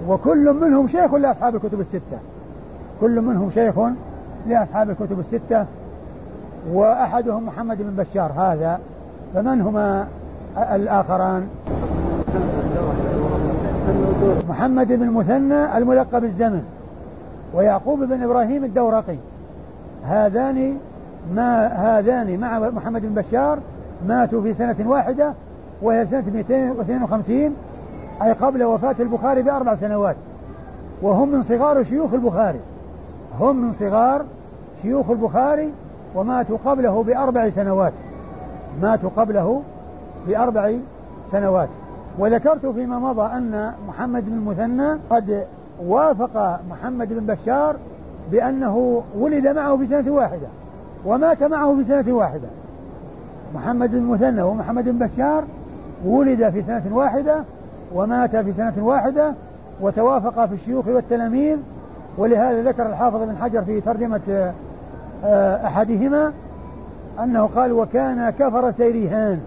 [0.09, 2.19] وكل منهم شيخ لأصحاب الكتب الستة.
[3.01, 3.75] كل منهم شيخ
[4.47, 5.67] لأصحاب الكتب الستة.
[6.73, 8.81] وأحدهم محمد بن بشار هذا.
[9.35, 10.07] فمن هما؟
[10.59, 11.49] الآخران.
[14.49, 16.63] محمد بن مثنى الملقب الزمن
[17.55, 19.17] ويعقوب بن إبراهيم الدورقي.
[20.05, 20.77] هذان
[21.35, 23.59] ما هذان مع محمد بن بشار
[24.09, 25.33] ماتوا في سنة واحدة
[25.83, 27.57] وهي سنة 252
[28.23, 30.17] أي قبل وفاة البخاري بأربع سنوات.
[31.03, 32.61] وهم من صغار شيوخ البخاري.
[33.41, 34.25] هم من صغار
[34.83, 35.73] شيوخ البخاري
[36.15, 37.93] وماتوا قبله بأربع سنوات.
[38.83, 39.63] ماتوا قبله
[40.29, 40.73] بأربع
[41.33, 41.69] سنوات.
[42.19, 45.47] وذكرت فيما مضى أن محمد بن المثنى قد
[45.87, 47.77] وافق محمد بن بشار
[48.31, 50.47] بأنه ولد معه في سنة واحدة
[51.05, 52.49] ومات معه في سنة واحدة.
[53.55, 55.45] محمد بن المثنى ومحمد بن بشار
[56.05, 57.45] ولد في سنة واحدة
[57.95, 59.35] ومات في سنة واحدة
[59.81, 61.57] وتوافق في الشيوخ والتلاميذ.
[62.19, 64.53] ولهذا ذكر الحافظ بن حجر في ترجمة
[65.25, 66.33] آه، أحدهما
[67.23, 69.41] أنه قال وكان كفر سيريهان.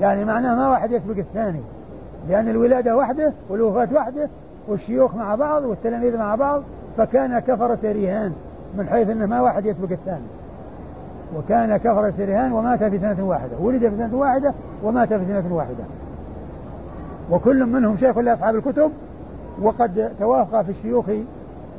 [0.00, 1.60] يعني معناه ما واحد يسبق الثاني.
[2.28, 4.28] لأن الولادة وحده والوفاة وحده
[4.68, 6.62] والشيوخ مع بعض والتلاميذ مع بعض
[6.96, 8.32] فكان كفر سيريهان
[8.76, 10.26] من حيث أنه ما واحد يسبق الثاني.
[11.36, 13.58] وكان كفر سيريهان ومات في سنة واحدة.
[13.60, 15.84] ولد في سنة واحدة ومات في سنة واحدة.
[17.30, 18.90] وكل منهم شيخ لأصحاب الكتب
[19.62, 21.06] وقد توافق في الشيوخ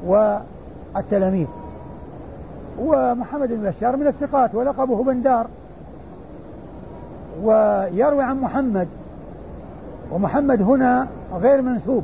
[0.05, 1.47] والتلاميذ.
[2.80, 5.47] ومحمد بن بشار من الثقات ولقبه بندار.
[7.43, 8.87] ويروي عن محمد
[10.11, 12.03] ومحمد هنا غير منسوب.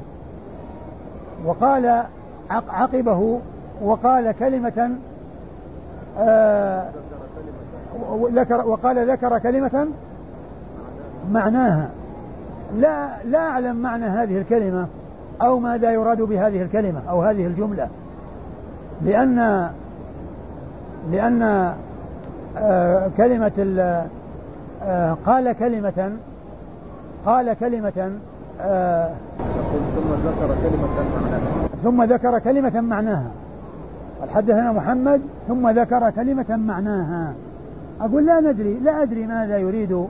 [1.46, 2.04] وقال
[2.50, 3.40] عقبه
[3.82, 4.92] وقال كلمة
[6.20, 6.86] آه
[8.66, 9.88] وقال ذكر كلمة
[11.32, 11.90] معناها.
[12.78, 14.88] لا لا أعلم معنى هذه الكلمة
[15.42, 17.88] أو ماذا يراد بهذه الكلمة أو هذه الجملة.
[19.02, 19.70] لأن
[21.12, 21.74] لأن
[22.58, 23.52] آه، كلمة
[25.26, 26.12] قال كلمة
[27.26, 28.12] قال كلمة
[28.62, 29.10] آه،
[29.94, 31.68] ثم ذكر كلمة معناها.
[31.84, 33.32] ثم ذكر كلمة معناها.
[34.34, 37.34] حدثنا محمد ثم ذكر كلمة معناها.
[38.02, 40.08] أقول لا ندري لا أدري ماذا يريد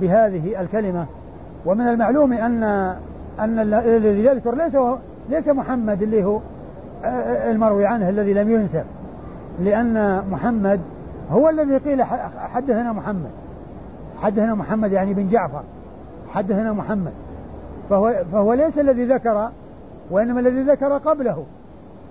[0.00, 1.06] بهذه الكلمة.
[1.66, 2.62] ومن المعلوم أن
[3.40, 4.76] أن الذي يذكر ليس
[5.30, 6.40] ليس محمد اللي هو
[7.50, 8.84] المروي عنه الذي لم ينسب.
[9.60, 10.80] لأن محمد
[11.30, 12.04] هو الذي قيل
[12.54, 13.30] حدثنا محمد.
[14.22, 15.62] حدثنا محمد يعني بن جعفر.
[16.28, 17.12] حدثنا محمد.
[17.90, 19.48] فهو, فهو ليس الذي ذكر
[20.10, 21.44] وإنما الذي ذكر قبله.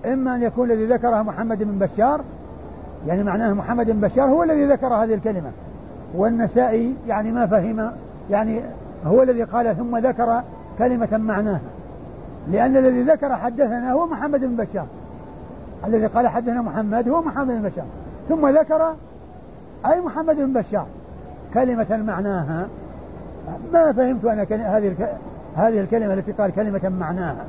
[0.06, 2.20] إما أن يكون الذي ذكره محمد بن بشار
[3.06, 5.50] يعني معناه محمد بن بشار هو الذي ذكر هذه الكلمة.
[6.14, 7.92] والنسائي يعني ما فهم
[8.30, 8.60] يعني
[9.06, 10.42] هو الذي قال ثم ذكر
[10.78, 11.60] كلمة معناها.
[12.50, 14.86] لأن الذي ذكر حدثنا هو محمد بن بشار.
[15.86, 17.86] الذي قال حدثنا محمد هو محمد بن بشار.
[18.28, 18.94] ثم ذكر
[19.86, 20.86] أي محمد بن بشار.
[21.54, 22.66] كلمة معناها.
[23.72, 24.42] ما فهمت أنا
[24.76, 24.94] هذه
[25.56, 27.44] هذه الكلمة التي قال كلمة معناها.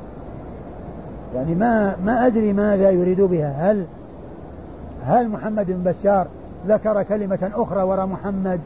[1.35, 3.71] يعني ما ما أدري ماذا يريد بها.
[3.71, 3.85] هل
[5.05, 6.27] هل محمد بن بشار
[6.67, 8.59] ذكر كلمة أخرى وراء محمد؟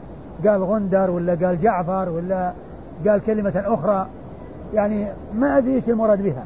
[0.46, 2.52] قال غندر ولا قال جعفر ولا
[3.06, 4.06] قال كلمة أخرى؟
[4.74, 6.44] يعني ما أدري إيش المراد بها.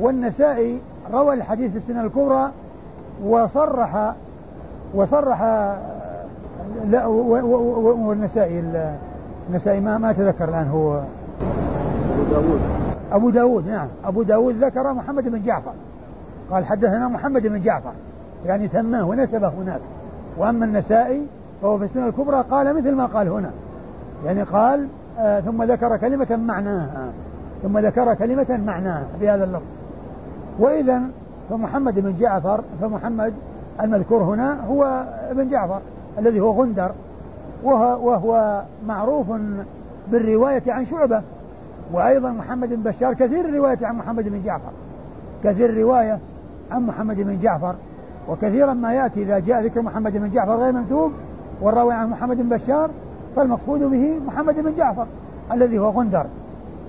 [0.00, 0.78] والنسائي
[1.12, 2.50] روى الحديث في السنة الكبرى
[3.24, 4.14] وصرح
[4.94, 5.42] وصرح
[6.90, 8.64] لا والنسائي
[9.48, 11.00] النسائي ما ما تذكر الآن هو
[12.12, 12.60] أبو داود.
[13.12, 13.88] أبو داود نعم.
[14.04, 15.72] أبو داود ذكر محمد بن جعفر.
[16.50, 17.92] قال حدثنا محمد بن جعفر.
[18.46, 19.80] يعني سماه ونسبه هناك.
[20.38, 21.26] وأما النسائي
[21.62, 23.50] فهو في السنة الكبرى قال مثل ما قال هنا.
[24.24, 24.86] يعني قال
[25.18, 27.08] آه ثم ذكر كلمة معناها.
[27.62, 29.66] ثم ذكر كلمة معناها بهذا اللفظ.
[30.58, 31.00] وإذا
[31.50, 33.34] فمحمد بن جعفر فمحمد
[33.80, 35.80] المذكور هنا هو ابن جعفر.
[36.18, 36.92] الذي هو غندر
[37.64, 39.26] وهو, وهو معروف
[40.12, 41.22] بالرواية عن شعبة
[41.92, 44.70] وأيضا محمد بن بشار كثير الرواية عن محمد بن جعفر
[45.44, 46.18] كثير الرواية
[46.70, 47.74] عن محمد بن جعفر
[48.28, 51.12] وكثيرا ما يأتي إذا جاء ذكر محمد بن جعفر غير منسوب
[51.60, 52.90] والراوي عن محمد بن بشار
[53.36, 55.06] فالمقصود به محمد بن جعفر
[55.52, 56.26] الذي هو غندر.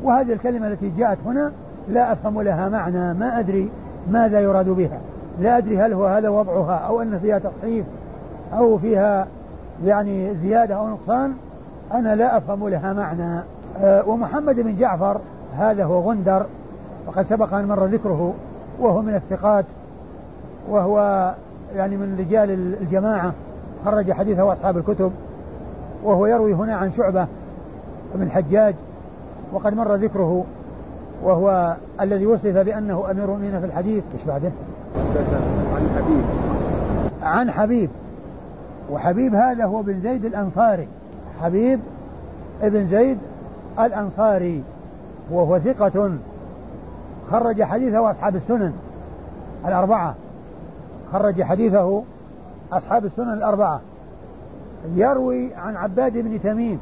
[0.03, 1.51] وهذه الكلمة التي جاءت هنا
[1.89, 3.69] لا أفهم لها معنى ما أدري
[4.11, 4.99] ماذا يراد بها.
[5.39, 7.85] لا أدري هل هو هذا وضعها أو أن فيها تصحيف
[8.53, 9.27] أو فيها
[9.85, 11.33] يعني زيادة أو نقصان
[11.93, 13.43] أنا لا أفهم لها معنى.
[13.77, 15.19] أه ومحمد بن جعفر
[15.57, 16.45] هذا هو غندر
[17.07, 18.33] وقد سبق أن مر ذكره
[18.79, 19.65] وهو من الثقات
[20.69, 21.31] وهو
[21.75, 23.33] يعني من رجال الجماعة
[23.85, 25.11] خرج حديثه أصحاب الكتب
[26.03, 27.27] وهو يروي هنا عن شعبة
[28.15, 28.75] بن الحجاج
[29.53, 30.45] وقد مر ذكره
[31.23, 34.03] وهو الذي وصف بأنه أمير المؤمنين في الحديث.
[34.13, 34.51] إيش بعده؟
[35.73, 36.23] عن حبيب.
[37.23, 37.89] عن حبيب.
[38.89, 40.87] وحبيب هذا هو بن زيد الأنصاري.
[41.41, 41.79] حبيب
[42.61, 43.17] ابن زيد
[43.79, 44.63] الأنصاري.
[45.31, 46.11] وهو ثقة.
[47.31, 48.73] خرج حديثه أصحاب السنن
[49.65, 50.15] الأربعة.
[51.11, 52.03] خرج حديثه
[52.71, 53.81] أصحاب السنن الأربعة.
[54.95, 56.79] يروي عن عباد بن تميم.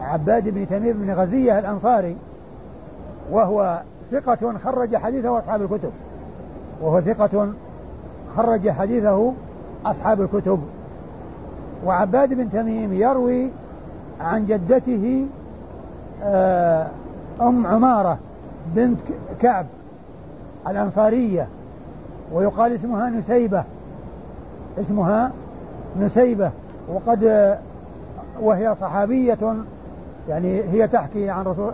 [0.00, 2.16] عباد بن تميم بن غزية الأنصاري.
[3.30, 5.90] وهو ثقة خرج حديثه أصحاب الكتب.
[6.82, 7.52] وهو ثقة
[8.36, 9.32] خرج حديثه
[9.86, 10.60] أصحاب الكتب.
[11.84, 13.50] وعباد بن تميم يروي
[14.20, 15.26] عن جدته
[16.22, 16.86] آه،
[17.40, 18.18] أم عمارة
[18.74, 19.00] بنت
[19.40, 19.66] كعب
[20.68, 21.48] الأنصارية
[22.32, 23.64] ويقال اسمها نسيبة.
[24.80, 25.30] اسمها
[26.00, 26.50] نسيبة.
[26.92, 27.58] وقد
[28.40, 29.38] وهي صحابية
[30.28, 31.72] يعني هي تحكي عن رسول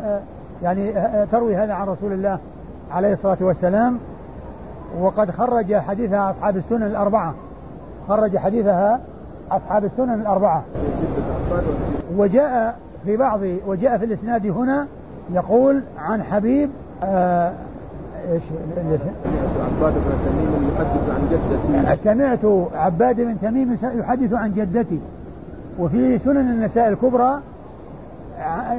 [0.62, 0.92] يعني
[1.26, 2.38] تروي هذا عن رسول الله
[2.92, 3.98] عليه الصلاة والسلام.
[5.00, 7.34] وقد خرج حديثها أصحاب السنن الأربعة.
[8.08, 9.00] خرج حديثها
[9.50, 10.64] أصحاب السنن الأربعة.
[12.16, 14.86] وجاء في بعض وجاء في الإسناد هنا
[15.32, 16.70] يقول عن حبيب
[17.04, 17.52] آه
[18.32, 18.42] إيش؟
[19.72, 22.44] عباد بن تميم يحدث عن جدتي سمعت
[22.74, 25.00] عباد بن تميم يحدث عن جدتي.
[25.78, 27.40] وفي سنن النساء الكبرى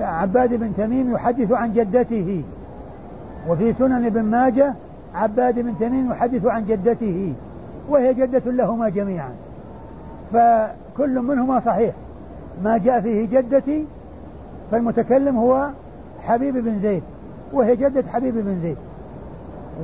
[0.01, 2.43] عباد بن تميم يحدث عن جدته.
[3.49, 4.73] وفي سنن ابن ماجه
[5.15, 7.33] عباد بن تميم يحدث عن جدته.
[7.89, 9.29] وهي جدة لهما جميعا.
[10.33, 11.93] فكل منهما صحيح.
[12.63, 13.85] ما جاء فيه جدتي
[14.71, 15.69] فالمتكلم هو
[16.19, 17.03] حبيب بن زيد
[17.53, 18.77] وهي جدة حبيب بن زيد.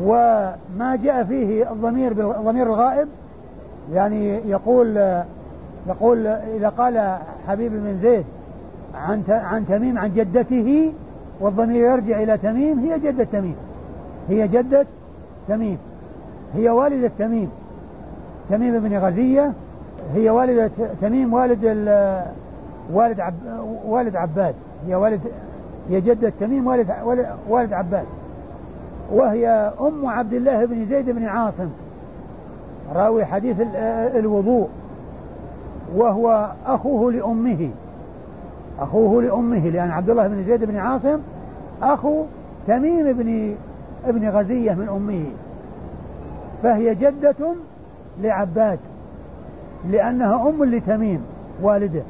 [0.01, 3.07] وما جاء فيه الضمير بالضمير الغائب
[3.91, 4.97] يعني يقول
[5.87, 8.25] يقول إذا قال حبيب بن زيد
[8.95, 10.93] عن عن تميم عن جدته
[11.39, 13.55] والضمير يرجع إلى تميم هي جدة تميم.
[14.29, 14.85] هي جدة
[15.47, 15.77] تميم.
[16.53, 17.49] هي والدة تميم.
[18.53, 19.53] تميم بن غزية
[20.15, 21.65] هي والدة تميم والد
[22.93, 23.33] والد عب
[23.85, 24.55] والد عباد
[24.87, 25.21] هي والد
[25.89, 26.91] هي جدة تميم والد
[27.49, 28.05] والد عباد.
[29.11, 31.69] وهي أم عبد الله بن زيد بن عاصم
[32.95, 33.55] راوي حديث
[34.15, 34.67] الوضوء.
[35.95, 37.69] وهو أخوه لأمه
[38.79, 41.19] أخوه لأمه لأن عبد الله بن زيد بن عاصم
[41.81, 42.23] أخو
[42.67, 43.55] تميم بن
[44.05, 45.25] ابن غزية من أمه.
[46.63, 47.55] فهي جدة
[48.22, 48.80] لعباد
[49.89, 51.22] لأنها أم لتميم
[51.61, 52.03] والده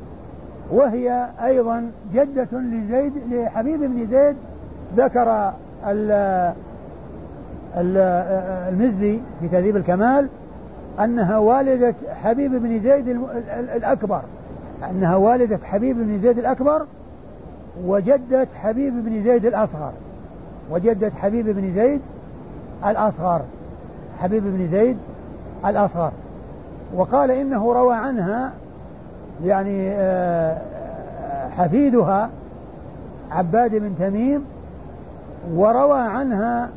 [0.71, 4.35] وهي أيضا جدة لزيد لحبيب بن زيد
[4.97, 5.53] ذكر
[7.77, 10.27] المزي في تهذيب الكمال
[10.99, 13.07] أنها والدة حبيب بن زيد
[13.75, 14.21] الأكبر
[14.89, 16.85] أنها والدة حبيب بن زيد الأكبر
[17.85, 19.91] وجدة حبيب بن زيد الأصغر
[20.71, 22.01] وجدة حبيب بن زيد
[22.85, 23.41] الأصغر
[24.19, 24.97] حبيب بن زيد
[25.65, 26.11] الأصغر.
[26.95, 28.51] وقال إنه روى عنها
[29.45, 30.57] يعني آه،
[31.57, 32.29] حفيدها
[33.31, 34.45] عباد بن تميم
[35.55, 36.69] وروى عنها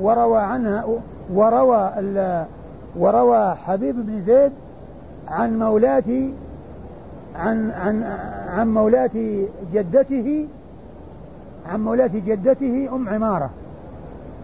[0.00, 0.84] وروى عنها
[1.32, 1.92] وروى
[2.96, 4.52] وروى حبيب بن زيد
[5.28, 6.30] عن مولاة
[7.36, 8.02] عن عن
[8.48, 9.10] عن مولاة
[9.74, 10.48] جدته
[11.72, 13.50] عن مولاة جدته أم عمارة.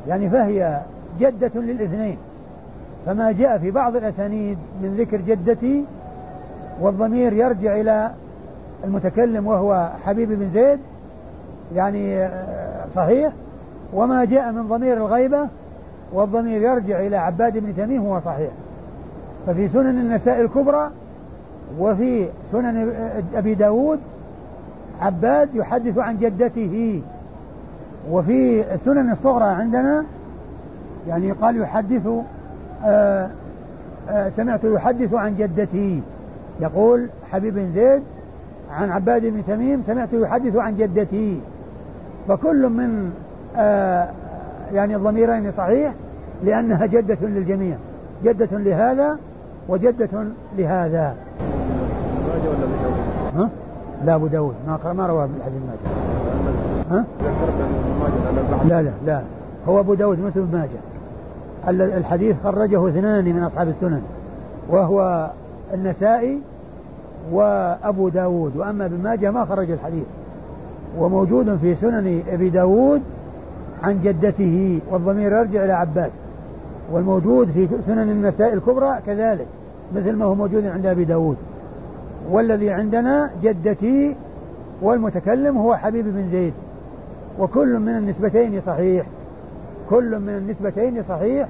[0.08, 0.80] يعني فهي
[1.20, 2.18] جدة للاثنين.
[3.06, 5.84] فما جاء في بعض الأسانيد من ذكر جدتي
[6.80, 8.10] والضمير يرجع إلى
[8.84, 10.78] المتكلم وهو حبيب بن زيد
[11.74, 12.28] يعني
[12.94, 13.32] صحيح
[13.92, 15.48] وما جاء من ضمير الغيبة
[16.12, 18.50] والضمير يرجع إلى عباد بن تميم هو صحيح.
[19.46, 20.90] ففي سنن النساء الكبرى
[21.78, 22.92] وفي سنن
[23.34, 23.98] أبي داود
[25.00, 27.02] عباد يحدث عن جدته.
[28.10, 30.04] وفي السنن الصغرى عندنا
[31.08, 32.08] يعني قال يحدث
[32.84, 33.28] آآ
[34.08, 36.02] آآ سمعت يحدث عن جدتي.
[36.60, 38.02] يقول حبيب بن زيد
[38.70, 41.40] عن عباد بن تميم سمعت يحدث عن جدتي.
[42.28, 43.12] فكل من
[44.74, 45.94] يعني الضميرين صحيح
[46.44, 47.76] لأنها جدة للجميع.
[48.24, 49.18] جدة لهذا
[49.68, 50.24] وجدة
[50.58, 51.14] لهذا.
[53.36, 53.48] ها؟
[54.04, 54.54] لا أبو داود.
[54.66, 55.90] ما ما رواه بالحديث ماجه.
[56.90, 57.04] ها؟
[58.68, 59.20] لا لا لا.
[59.68, 60.80] هو أبو داود مثل ماجه.
[61.68, 64.02] الحديث خرجه اثنان من أصحاب السنن
[64.68, 65.30] وهو
[65.74, 66.38] النسائي
[67.32, 70.04] وأبو داود وأما ابن ماجه ما خرج الحديث
[70.98, 73.02] وموجود في سنن أبي داود
[73.82, 76.10] عن جدته والضمير يرجع إلى عباد
[76.92, 79.46] والموجود في سنن النساء الكبرى كذلك
[79.96, 81.36] مثل ما هو موجود عند أبي داود.
[82.30, 84.16] والذي عندنا جدتي
[84.82, 86.52] والمتكلم هو حبيب بن زيد
[87.38, 89.06] وكل من النسبتين صحيح.
[89.90, 91.48] كل من النسبتين صحيح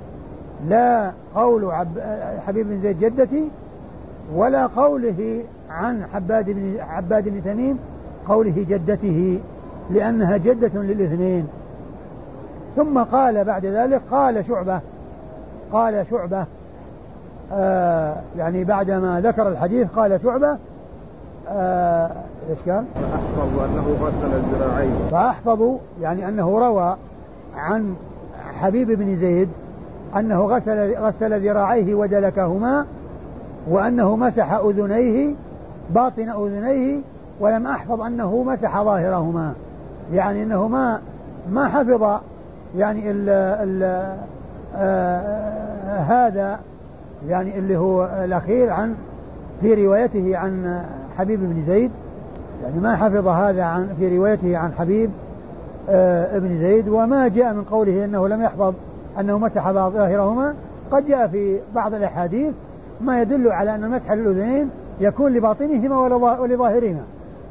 [0.69, 1.89] لا قول عب
[2.47, 3.49] حبيب بن زيد جدتي
[4.35, 7.79] ولا قوله عن حباد بن عباد بن تميم
[8.29, 9.41] قوله جدته
[9.91, 11.49] لأنها جدة للاثنين
[12.77, 14.81] ثم قال بعد ذلك قال شعبة
[15.73, 16.47] قال شعبة
[17.53, 20.57] آه يعني بعدما ذكر الحديث قال شعبة
[21.49, 22.11] آه
[22.51, 26.97] إيش قال؟ فأحفظ أنه غسل الذراعين فأحفظ يعني أنه روى
[27.57, 27.95] عن
[28.61, 29.49] حبيب بن زيد
[30.17, 32.87] أنه غسل غسل ذراعيه ودلكهما
[33.69, 35.35] وأنه مسح أذنيه
[35.95, 37.01] باطن أذنيه
[37.41, 39.53] ولم أحفظ أنه مسح ظاهرهما.
[40.13, 41.01] يعني أنه ما
[41.53, 42.21] ما حفظ
[42.77, 43.83] يعني ال ال
[44.77, 46.59] آه هذا
[47.29, 48.95] يعني اللي هو الأخير عن
[49.61, 50.83] في روايته عن
[51.19, 51.91] حبيب بن زيد.
[52.63, 55.11] يعني ما حفظ هذا عن في روايته عن حبيب.
[55.11, 55.30] آه
[56.37, 58.75] ابن زيد وما جاء من قوله إنه لم يحفظ
[59.21, 60.55] أنه مسح ظاهرهما.
[60.91, 62.55] قد جاء في بعض الأحاديث
[63.01, 64.71] ما يدل على أن مسح الاذنين
[65.01, 65.97] يكون لباطنهما
[66.41, 67.03] ولظاهرهما.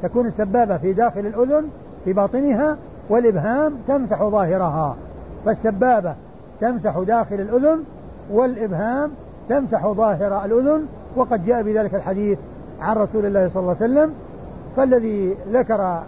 [0.02, 1.64] تكون السبابة في داخل الأذن
[2.04, 2.76] في باطنها
[3.10, 4.96] والإبهام تمسح ظاهرها
[5.44, 6.14] فالسبابه
[6.60, 7.84] تمسح داخل الأذن
[8.32, 9.10] والإبهام
[9.48, 10.86] تمسح ظاهر الأذن.
[11.16, 12.38] وقد جاء بذلك الحديث
[12.80, 14.12] عن رسول الله صلى الله عليه وسلم.
[14.76, 16.02] فالذي ذكر آه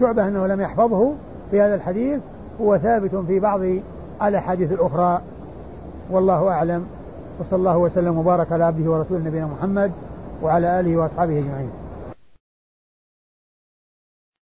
[0.00, 1.12] شعبة أنه لم يحفظه
[1.50, 2.20] في هذا الحديث
[2.60, 3.60] هو ثابت في بعض
[4.22, 5.20] الأحاديث الأخرى.
[6.10, 6.86] والله أعلم.
[7.40, 9.92] وصلى الله وسلم وبارك على عبده ورسوله نبينا محمد
[10.42, 11.70] وعلى آله وأصحابه أجمعين.